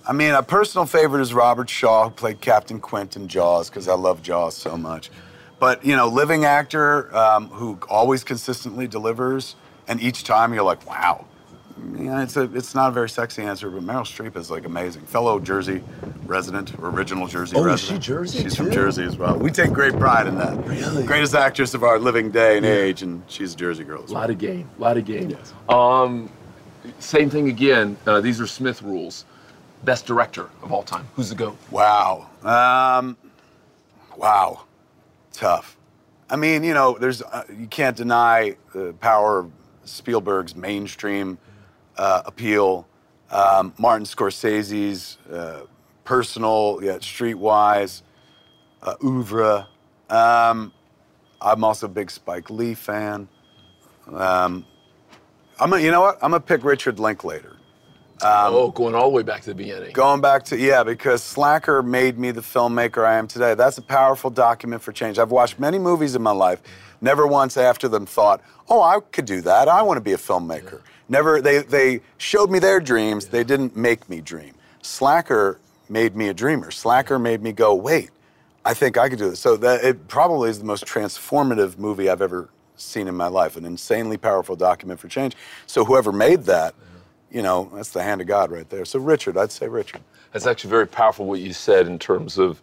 [0.06, 3.88] I mean, a personal favorite is Robert Shaw, who played Captain Quint in Jaws, because
[3.88, 5.10] I love Jaws so much.
[5.62, 9.54] But you know, living actor um, who always consistently delivers,
[9.86, 11.24] and each time you're like, wow.
[11.96, 15.02] Yeah, it's a, it's not a very sexy answer, but Meryl Streep is like amazing.
[15.02, 15.84] Fellow Jersey
[16.26, 17.96] resident, or original Jersey Oh, is she.
[17.98, 18.72] Jersey She's from?
[18.72, 19.38] Jersey as well.
[19.38, 20.66] We take great pride in that.
[20.66, 21.04] Really?
[21.04, 24.14] Greatest actress of our living day and age, and she's a Jersey girl as A
[24.14, 24.22] well.
[24.22, 24.68] lot of game.
[24.78, 25.36] A lot of game.
[25.68, 26.28] Um,
[26.98, 27.96] same thing again.
[28.04, 29.26] Uh, these are Smith rules.
[29.84, 31.06] Best director of all time.
[31.14, 31.56] Who's the GOAT?
[31.70, 32.26] Wow.
[32.42, 33.16] Um,
[34.16, 34.62] wow.
[35.32, 35.76] Tough.
[36.30, 39.50] I mean, you know, there's uh, you can't deny the power of
[39.84, 41.38] Spielberg's mainstream
[41.96, 42.86] uh, appeal.
[43.30, 45.62] Um, Martin Scorsese's uh,
[46.04, 48.02] personal yet streetwise
[48.82, 49.66] uh, oeuvre.
[50.08, 50.72] Um,
[51.40, 53.28] I'm also a big Spike Lee fan.
[54.12, 54.66] Um,
[55.58, 56.16] I'm a, you know what?
[56.16, 57.51] I'm gonna pick Richard Linklater.
[58.22, 59.92] Um, oh, going all the way back to the beginning.
[59.92, 63.54] Going back to, yeah, because Slacker made me the filmmaker I am today.
[63.54, 65.18] That's a powerful document for change.
[65.18, 66.62] I've watched many movies in my life,
[67.00, 69.66] never once after them thought, oh, I could do that.
[69.68, 70.82] I want to be a filmmaker.
[71.08, 74.54] Never, they, they showed me their dreams, they didn't make me dream.
[74.82, 75.58] Slacker
[75.88, 76.70] made me a dreamer.
[76.70, 78.10] Slacker made me go, wait,
[78.64, 79.40] I think I could do this.
[79.40, 83.56] So that it probably is the most transformative movie I've ever seen in my life,
[83.56, 85.34] an insanely powerful document for change.
[85.66, 86.74] So whoever made that,
[87.32, 88.84] you know, that's the hand of God right there.
[88.84, 90.02] So Richard, I'd say Richard.
[90.32, 92.60] That's actually very powerful what you said in terms of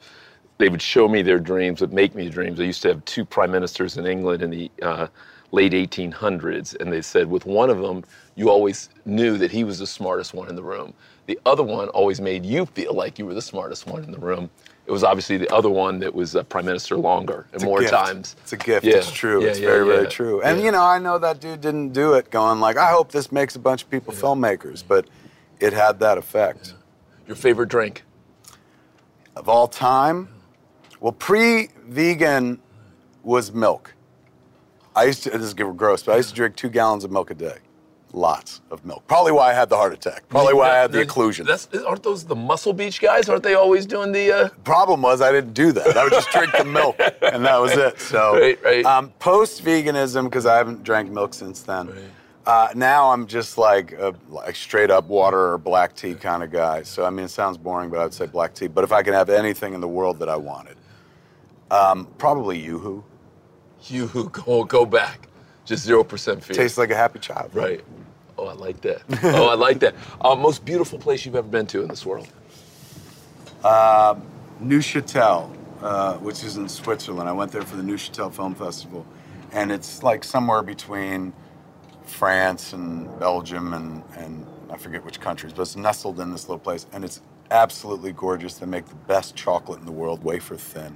[0.59, 2.59] they would show me their dreams, would make me dreams.
[2.59, 5.07] I used to have two prime ministers in England in the uh,
[5.51, 8.03] late 1800s, and they said with one of them,
[8.35, 10.93] you always knew that he was the smartest one in the room.
[11.27, 14.19] The other one always made you feel like you were the smartest one in the
[14.19, 14.49] room.
[14.89, 17.93] It was obviously the other one that was uh, prime minister longer and more gift.
[17.93, 18.35] times.
[18.41, 18.83] It's a gift.
[18.83, 18.95] Yeah.
[18.95, 19.43] It's true.
[19.43, 20.41] Yeah, it's yeah, very, very true.
[20.41, 23.31] And you know, I know that dude didn't do it going like, I hope this
[23.31, 25.05] makes a bunch of people filmmakers, but
[25.59, 26.73] it had that effect.
[27.27, 28.03] Your favorite drink?
[29.35, 30.27] Of all time?
[30.99, 32.59] Well, pre-vegan
[33.21, 33.93] was milk.
[34.95, 37.29] I used to, this is gross, but I used to drink two gallons of milk
[37.29, 37.57] a day.
[38.11, 39.05] Lots of milk.
[39.07, 40.27] Probably why I had the heart attack.
[40.29, 41.45] Probably why I had the occlusion.
[41.45, 43.29] That's, aren't those the Muscle Beach guys?
[43.29, 44.31] Aren't they always doing the?
[44.31, 44.49] Uh...
[44.63, 45.95] Problem was I didn't do that.
[45.95, 47.99] I would just drink the milk, and that was it.
[47.99, 48.85] So, Right, right.
[48.85, 51.93] Um, post veganism, because I haven't drank milk since then.
[52.49, 56.51] Uh, now I'm just like a like straight up water or black tea kind of
[56.51, 56.81] guy.
[56.81, 58.65] So I mean, it sounds boring, but I would say black tea.
[58.65, 60.77] But if I could have anything in the world that I wanted,
[61.69, 63.03] um, probably YooHoo.
[63.83, 65.27] YooHoo, go go back.
[65.63, 66.55] Just zero percent fear.
[66.55, 67.51] Tastes like a happy child.
[67.53, 67.83] Right.
[68.39, 69.01] Oh, I like that.
[69.23, 69.95] oh, I like that.
[70.21, 72.29] Uh, most beautiful place you've ever been to in this world?
[73.65, 74.15] Uh,
[74.63, 77.27] Neuchâtel, uh, which is in Switzerland.
[77.27, 79.05] I went there for the Neuchâtel Film Festival,
[79.51, 81.33] and it's like somewhere between
[82.05, 86.59] France and Belgium and, and I forget which countries, but it's nestled in this little
[86.59, 87.19] place, and it's
[87.51, 88.53] absolutely gorgeous.
[88.53, 90.95] They make the best chocolate in the world, wafer thin.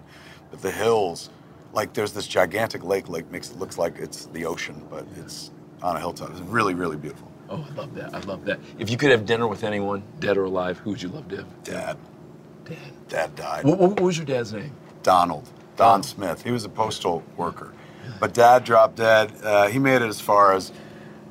[0.49, 1.29] But the hills,
[1.73, 5.51] like there's this gigantic lake, like makes it looks like it's the ocean, but it's
[5.81, 6.31] on a hilltop.
[6.31, 7.32] It's really, really beautiful.
[7.53, 8.15] Oh, I love that.
[8.15, 8.59] I love that.
[8.79, 11.37] If you could have dinner with anyone, dead or alive, who would you love to
[11.37, 11.63] have?
[11.63, 11.97] Dad.
[12.65, 12.77] Dad.
[13.09, 13.63] Dad died.
[13.63, 14.71] What, what was your dad's name?
[15.03, 15.47] Donald.
[15.77, 16.43] Don Smith.
[16.43, 17.71] He was a postal worker.
[18.19, 19.31] But dad dropped dead.
[19.43, 20.71] Uh, he made it as far as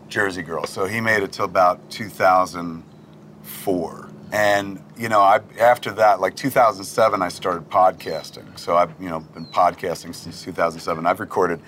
[0.08, 0.64] Jersey Girl.
[0.64, 4.08] So he made it till about 2004.
[4.30, 8.56] And, you know, I, after that, like 2007, I started podcasting.
[8.58, 11.04] So I've, you know, been podcasting since 2007.
[11.04, 11.60] I've recorded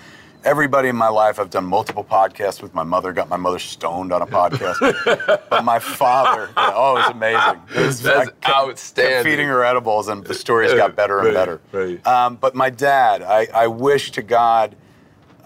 [0.45, 1.39] everybody in my life.
[1.41, 3.13] I've done multiple podcasts with my mother.
[3.13, 4.79] Got my mother stoned on a podcast.
[5.51, 7.61] but my father, oh, it was amazing.
[7.75, 9.25] It was That's I kept- kept outstanding.
[9.33, 11.61] feeding her edibles, and the stories got better and Right, better.
[11.73, 12.07] right.
[12.07, 14.77] Um, but my dad, I, I wish to God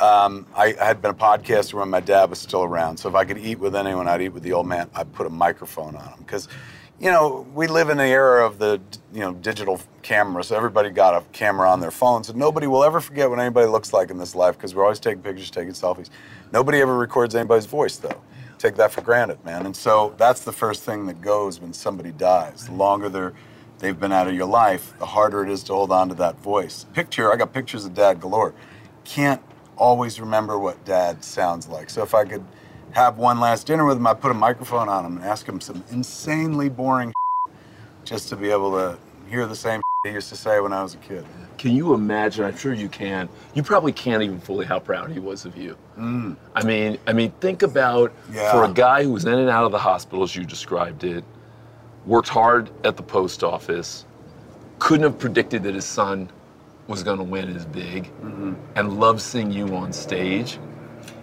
[0.01, 2.99] um, I, I had been a podcaster when my dad was still around.
[2.99, 4.89] So if I could eat with anyone, I'd eat with the old man.
[4.95, 6.47] I'd put a microphone on him because,
[7.01, 8.81] you know, we live in the era of the
[9.13, 10.43] you know digital camera.
[10.43, 13.69] So everybody got a camera on their phones, and nobody will ever forget what anybody
[13.69, 16.11] looks like in this life because we're always taking pictures, taking selfies.
[16.53, 18.21] Nobody ever records anybody's voice though.
[18.59, 19.67] Take that for granted, man.
[19.67, 22.67] And so that's the first thing that goes when somebody dies.
[22.67, 23.33] The longer they're
[23.79, 26.41] they've been out of your life, the harder it is to hold on to that
[26.41, 26.85] voice.
[26.95, 28.55] Picture, I got pictures of dad galore.
[29.05, 29.41] Can't
[29.77, 31.89] always remember what dad sounds like.
[31.91, 32.45] So if I could
[32.93, 35.61] have one last dinner with him, I'd put a microphone on him and ask him
[35.61, 37.13] some insanely boring
[38.05, 40.95] just to be able to hear the same he used to say when I was
[40.95, 41.25] a kid.
[41.59, 42.45] Can you imagine?
[42.45, 43.29] I'm sure you can.
[43.55, 45.77] You probably can't even fully how proud he was of you.
[45.99, 46.37] Mm.
[46.55, 48.53] I mean, I mean, think about Yeah.
[48.53, 51.25] for a guy who was in and out of the hospital, as you described it,
[52.07, 54.07] worked hard at the post office,
[54.79, 56.31] couldn't have predicted that his son
[56.87, 58.55] was going to win as big, Mm-hmm.
[58.77, 60.59] and loves seeing you on stage.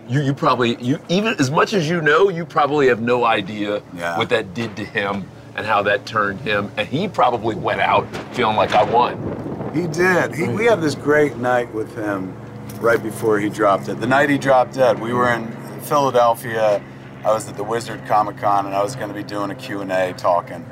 [0.08, 3.82] You, you probably, you even as much as you know, you probably have no idea
[3.96, 4.18] Yeah.
[4.18, 6.72] what that did to him and how that turned him.
[6.78, 9.72] And he probably went out feeling like I won.
[9.74, 10.36] He did.
[10.36, 12.36] He, we had this great night with him
[12.80, 14.00] right before he dropped it.
[14.00, 15.52] The night he dropped dead, we were in
[15.82, 16.84] Philadelphia.
[17.24, 19.56] I was at the Wizard Comic Con, and I was going to be doing a
[19.56, 20.64] Q&A talking.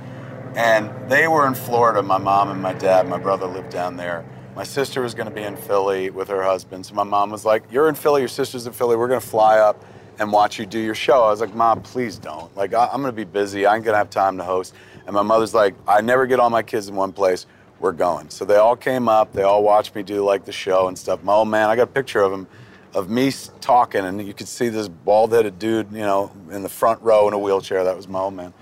[0.56, 3.08] And they were in Florida, my mom and my dad.
[3.08, 4.24] My brother lived down there.
[4.56, 6.86] My sister was going to be in Philly with her husband.
[6.86, 8.96] So my mom was like, You're in Philly, your sister's in Philly.
[8.96, 9.84] We're going to fly up
[10.20, 11.24] and watch you do your show.
[11.24, 12.56] I was like, Mom, please don't.
[12.56, 13.66] Like, I- I'm going to be busy.
[13.66, 14.76] I ain't going to have time to host.
[15.08, 17.48] And my mother's like, I never get all my kids in one place.
[17.80, 18.30] We're going.
[18.30, 19.34] So they all came up.
[19.34, 21.24] They all watched me do like the show and stuff.
[21.24, 22.48] My old man, I got a picture of him,
[22.94, 26.70] of me talking, and you could see this bald headed dude, you know, in the
[26.70, 27.84] front row in a wheelchair.
[27.84, 28.54] That was my old man.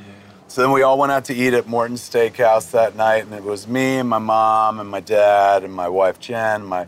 [0.51, 3.41] So then we all went out to eat at Morton's Steakhouse that night, and it
[3.41, 6.87] was me and my mom and my dad and my wife Jen, my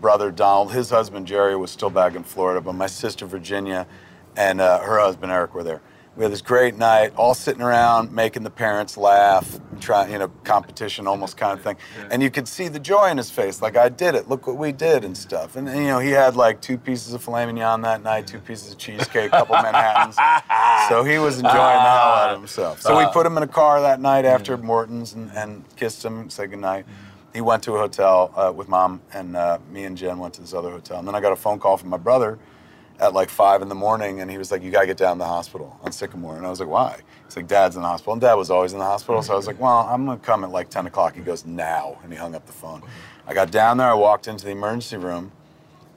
[0.00, 3.86] brother Donald, his husband Jerry was still back in Florida, but my sister Virginia
[4.34, 5.82] and uh, her husband Eric were there.
[6.14, 10.28] We had this great night, all sitting around making the parents laugh, trying, you know,
[10.44, 11.76] competition almost kind of thing.
[12.10, 14.58] And you could see the joy in his face, like I did it, look what
[14.58, 15.56] we did and stuff.
[15.56, 18.72] And, you know, he had like two pieces of filet mignon that night, two pieces
[18.72, 20.16] of cheesecake, a couple of Manhattans.
[20.90, 22.82] So he was enjoying the hell out of himself.
[22.82, 26.28] So we put him in a car that night after Morton's and, and kissed him,
[26.28, 26.84] said goodnight.
[27.32, 30.42] He went to a hotel uh, with mom, and uh, me and Jen went to
[30.42, 30.98] this other hotel.
[30.98, 32.38] And then I got a phone call from my brother
[33.02, 35.18] at like five in the morning, and he was like, "You gotta get down to
[35.18, 38.12] the hospital on Sycamore." And I was like, "Why?" He's like, "Dad's in the hospital."
[38.12, 40.44] And Dad was always in the hospital, so I was like, "Well, I'm gonna come
[40.44, 42.82] at like 10 o'clock." He goes, "Now," and he hung up the phone.
[43.26, 43.88] I got down there.
[43.88, 45.32] I walked into the emergency room,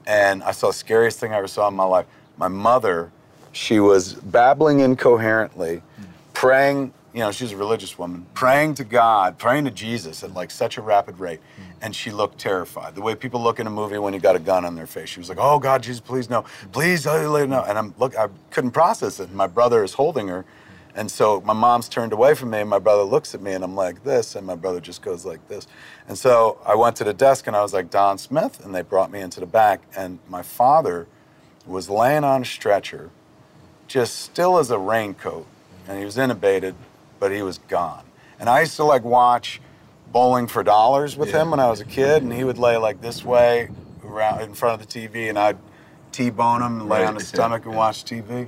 [0.08, 2.08] and I saw the scariest thing I ever saw in my life.
[2.38, 3.12] My mother,
[3.52, 5.84] she was babbling incoherently,
[6.34, 6.92] praying.
[7.14, 10.78] You know, she's a religious woman, praying to God, praying to Jesus at like such
[10.78, 11.40] a rapid rate,
[11.86, 12.96] and she looked terrified.
[12.96, 15.08] The way people look in a movie when you got a gun on their face.
[15.08, 18.28] She was like, "Oh God, Jesus, please no, please, uh, no." And I'm look, I
[18.50, 19.32] couldn't process it.
[19.32, 20.46] My brother is holding her,
[20.96, 23.64] and so my mom's turned away from me, and my brother looks at me, and
[23.64, 25.68] I'm like this, and my brother just goes like this.
[26.08, 28.82] And so I went to the desk, and I was like, Don Smith, and they
[28.82, 31.06] brought me into the back, and my father
[31.68, 33.12] was laying on a stretcher,
[33.88, 35.46] just still as a raincoat,
[35.88, 36.74] and he was intubated,
[37.20, 38.06] but he was gone.
[38.40, 39.62] And I used to like watch
[40.12, 43.02] Bowling for Dollars with him when I was a kid, and he would lay like
[43.02, 43.70] this way
[44.04, 45.58] around in front of the TV, and I'd
[46.12, 47.08] T-bone him and lay Right.
[47.08, 48.48] on his stomach and watch TV.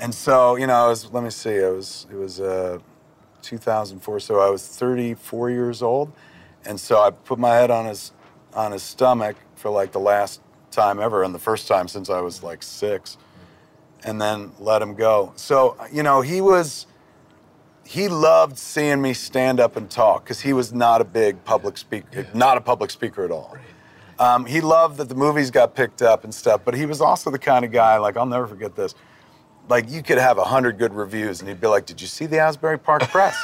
[0.00, 2.78] And so, you know, I was, let me see, it was, it was uh,
[3.42, 6.12] 2004, so I was 34 years old.
[6.64, 8.12] And so I put my head on his,
[8.52, 10.40] on his stomach for like the last
[10.70, 13.16] time ever, and the first time since I was like six,
[14.04, 15.32] and then let him go.
[15.36, 16.86] So you know, he was.
[17.88, 21.78] He loved seeing me stand up and talk because he was not a big public
[21.78, 23.56] speaker, not a public speaker at all.
[24.18, 27.30] Um, he loved that the movies got picked up and stuff, but he was also
[27.30, 28.94] the kind of guy, like, I'll never forget this.
[29.70, 32.26] Like, you could have a hundred good reviews, and he'd be like, Did you see
[32.26, 33.34] the Asbury Park Press?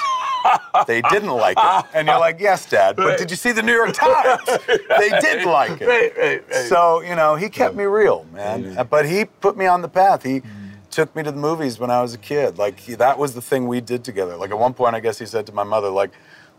[0.86, 1.84] they didn't like it.
[1.94, 4.42] And you're like, Yes, Dad, but did you see the New York Times?
[4.98, 5.86] They did like it.
[5.86, 6.68] Right, right, right.
[6.68, 8.86] So, you know, he kept me real, man.
[8.90, 10.22] But he put me on the path.
[10.22, 10.42] He
[10.94, 12.56] took me to the movies when I was a kid.
[12.56, 14.36] Like, he, that was the thing we did together.
[14.36, 16.10] Like, at one point, I guess he said to my mother, like,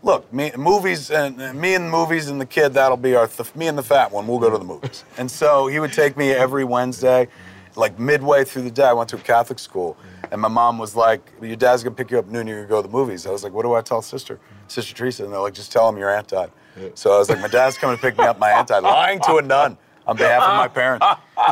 [0.02, 3.26] look, me, movies and uh, me and the movies and the kid, that'll be our,
[3.26, 5.04] th- me and the fat one, we'll go to the movies.
[5.16, 7.28] And so he would take me every Wednesday,
[7.76, 8.84] like midway through the day.
[8.84, 9.96] I went to a Catholic school,
[10.30, 12.82] and my mom was like, your dad's gonna pick you up noon, you're gonna go
[12.82, 13.26] to the movies.
[13.26, 15.24] I was like, what do I tell sister, Sister Teresa?
[15.24, 16.50] And they're like, just tell him you're aunt died.
[16.94, 19.18] So I was like, my dad's coming to pick me up, my aunt died, lying
[19.20, 21.04] to a nun on behalf of my parents.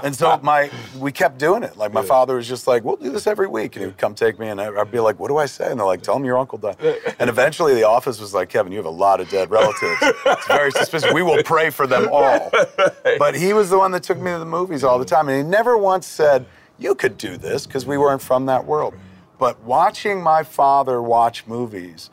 [0.02, 1.76] And so my we kept doing it.
[1.76, 4.14] Like my father was just like, "We'll do this every week," and he would come
[4.14, 6.16] take me, and I- I'd be like, "What do I say?" And they're like, "Tell
[6.16, 6.76] him your uncle died."
[7.18, 9.98] And eventually, the office was like, "Kevin, you have a lot of dead relatives.
[10.02, 11.12] It's very suspicious.
[11.12, 12.50] We will pray for them all."
[13.18, 15.36] But he was the one that took me to the movies all the time, and
[15.36, 16.46] he never once said,
[16.78, 18.94] "You could do this," because we weren't from that world.
[19.38, 22.10] But watching my father watch movies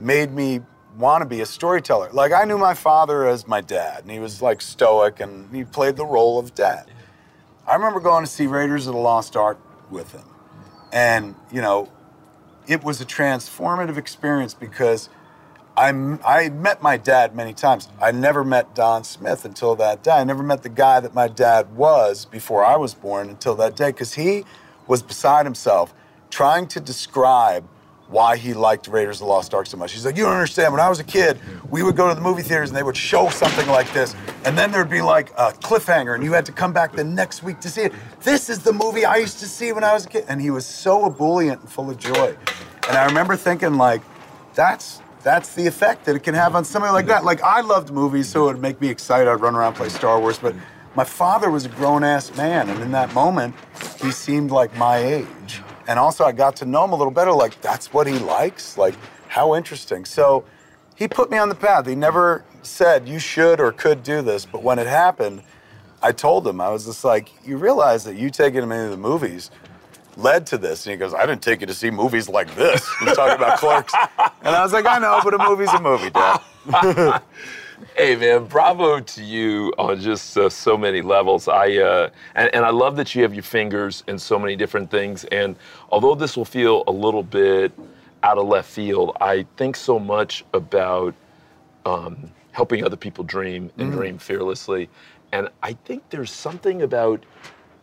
[0.00, 0.60] made me
[0.96, 2.10] want to be a storyteller.
[2.12, 5.64] Like I knew my father as my dad, and he was like stoic, and he
[5.64, 6.90] played the role of dad.
[7.66, 9.58] I remember going to see Raiders of the Lost Ark
[9.90, 10.24] with him,
[10.92, 11.90] and you know,
[12.66, 15.08] it was a transformative experience because
[15.76, 15.88] I
[16.24, 17.88] I met my dad many times.
[18.00, 20.12] I never met Don Smith until that day.
[20.12, 23.76] I never met the guy that my dad was before I was born until that
[23.76, 24.44] day because he
[24.86, 25.94] was beside himself
[26.30, 27.66] trying to describe
[28.12, 29.92] why he liked Raiders of the Lost Ark so much.
[29.92, 30.72] He's like, you don't understand.
[30.72, 31.38] When I was a kid,
[31.70, 34.56] we would go to the movie theaters and they would show something like this, and
[34.56, 37.58] then there'd be like a cliffhanger, and you had to come back the next week
[37.60, 37.92] to see it.
[38.20, 40.50] This is the movie I used to see when I was a kid, and he
[40.50, 42.36] was so ebullient and full of joy.
[42.88, 44.02] And I remember thinking, like,
[44.54, 47.24] that's that's the effect that it can have on somebody like that.
[47.24, 49.28] Like I loved movies, so it would make me excited.
[49.28, 50.54] I'd run around play Star Wars, but
[50.94, 53.54] my father was a grown ass man, and in that moment,
[54.02, 55.62] he seemed like my age.
[55.92, 57.32] And also, I got to know him a little better.
[57.32, 58.78] Like that's what he likes.
[58.78, 58.94] Like
[59.28, 60.06] how interesting.
[60.06, 60.42] So
[60.96, 61.86] he put me on the path.
[61.86, 65.42] He never said you should or could do this, but when it happened,
[66.02, 68.96] I told him I was just like, you realize that you taking him into the
[68.96, 69.50] movies
[70.16, 70.86] led to this.
[70.86, 72.88] And he goes, I didn't take you to see movies like this.
[73.00, 73.92] He's talking about clerks.
[74.40, 76.40] And I was like, I know, but a movie's a movie, Dad.
[77.84, 81.48] Hey man, bravo to you on just uh, so many levels.
[81.48, 84.90] I uh, and, and I love that you have your fingers in so many different
[84.90, 85.24] things.
[85.24, 85.56] And
[85.90, 87.72] although this will feel a little bit
[88.22, 91.14] out of left field, I think so much about
[91.84, 93.96] um, helping other people dream and Mhm.
[93.96, 94.88] dream fearlessly.
[95.32, 97.24] And I think there's something about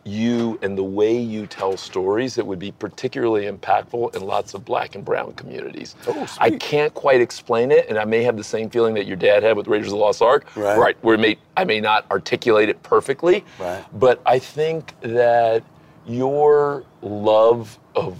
[0.04, 4.64] you and the way you tell stories that would be particularly impactful in lots of
[4.64, 5.94] black and brown communities.
[6.06, 9.16] Oh, I can't quite explain it, and I may have the same feeling that your
[9.16, 10.46] dad had with Raiders of the Lost Ark.
[10.56, 10.96] Right.
[11.02, 13.84] Where it may, I may not articulate it perfectly, Right.
[13.92, 15.62] but I think that
[16.06, 18.16] your love of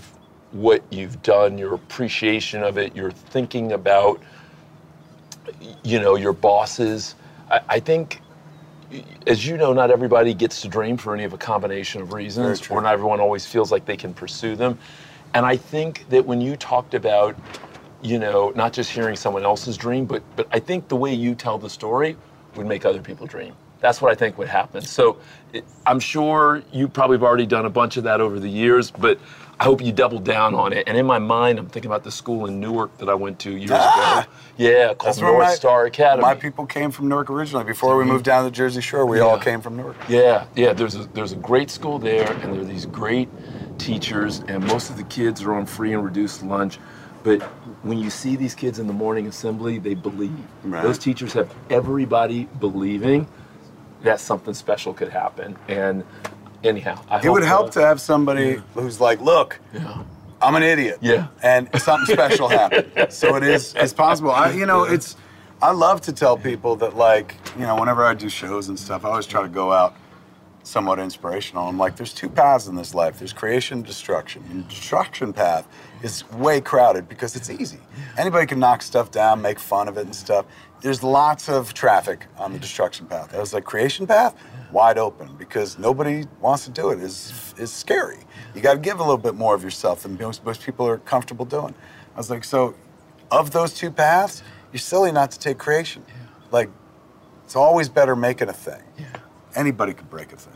[0.53, 4.21] what you've done, your appreciation of it, your thinking about,
[5.83, 7.15] you know, your bosses.
[7.51, 8.21] I, I think,
[9.27, 12.69] as you know, not everybody gets to dream for any of a combination of reasons,
[12.71, 14.79] or not everyone always feels like they can pursue them.
[15.35, 17.37] And I think that when you talked about,
[18.03, 21.35] you know, not just hearing someone else's dream, but but I think the way you
[21.35, 22.17] tell the story
[22.57, 23.55] would make other people dream.
[23.81, 24.83] That's what I think would happen.
[24.83, 25.19] So
[25.53, 28.91] it, I'm sure you probably have already done a bunch of that over the years,
[28.91, 29.19] but
[29.61, 30.85] I hope you double down on it.
[30.89, 33.51] And in my mind, I'm thinking about the school in Newark that I went to
[33.55, 34.23] years Ah!
[34.23, 34.31] ago.
[34.57, 36.23] Yeah, called North my- Star Academy.
[36.23, 37.65] My people came from Newark originally.
[37.65, 39.97] Before we moved down to the Jersey Shore, we all came from Newark.
[40.09, 40.73] Yeah, yeah.
[40.73, 43.29] There's a there's a great school there, and there are these great
[43.77, 46.79] teachers, and most of the kids are on free and reduced lunch.
[47.23, 47.43] But
[47.83, 50.33] when you see these kids in the morning assembly, they believe.
[50.65, 50.83] Right.
[50.83, 53.27] Those teachers have everybody believing
[54.05, 55.59] that something special could happen.
[55.69, 56.03] And
[56.65, 59.61] anyhow, I It would help to have somebody who's like, look,
[60.43, 60.99] I'm an idiot.
[61.01, 61.29] Yeah.
[61.43, 63.13] And something special happened.
[63.13, 64.31] So it is it's possible.
[64.31, 65.17] I you know, it's
[65.63, 69.05] I love to tell people that like, you know, whenever I do shows and stuff,
[69.05, 69.95] I always try to go out
[70.63, 71.69] somewhat inspirational.
[71.69, 73.19] I'm like, there's two paths in this life.
[73.19, 74.45] There's creation destruction.
[74.51, 75.67] And the destruction path
[76.03, 77.81] is way crowded because it's easy.
[78.17, 80.47] Anybody can knock stuff down, make fun of it and stuff.
[80.81, 83.35] There's lots of traffic on the destruction path.
[83.35, 84.35] I was like, creation path,
[84.73, 87.01] wide open because nobody wants to do it.
[87.01, 88.19] Is is scary.
[88.55, 90.99] You got to give a little bit more of yourself than most, most people are
[90.99, 91.75] comfortable doing.
[92.15, 92.75] I was like, so
[93.31, 94.43] of those two paths,
[94.73, 96.05] you're silly not to take creation.
[96.51, 96.69] Like,
[97.45, 98.83] it's always better making a thing.
[98.99, 99.07] Yeah.
[99.55, 100.55] Anybody could break a thing.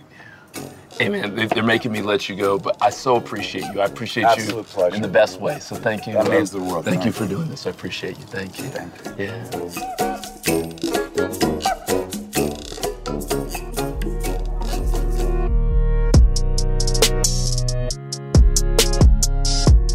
[0.99, 3.81] Hey man, they- they're making me let you go, but I so appreciate you.
[3.81, 4.95] I appreciate Absolute you pleasure.
[4.97, 5.59] in the best way.
[5.59, 6.13] So thank you.
[6.15, 6.85] That uh, means the world.
[6.85, 7.67] Thank you Thank for doing this.
[7.67, 8.25] I appreciate you.
[8.27, 8.67] Thank you.
[8.69, 9.25] Thank you.
[11.41, 11.51] Yeah.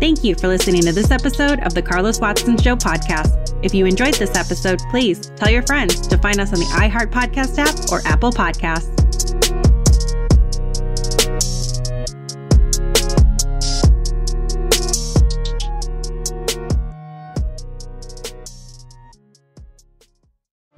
[0.10, 3.55] Thank you for listening to this episode of the Carlos Watson Show podcast.
[3.64, 7.12] If you enjoyed this episode, please tell your friends to find us on the iHeart
[7.12, 8.99] Podcast app or Apple Podcasts.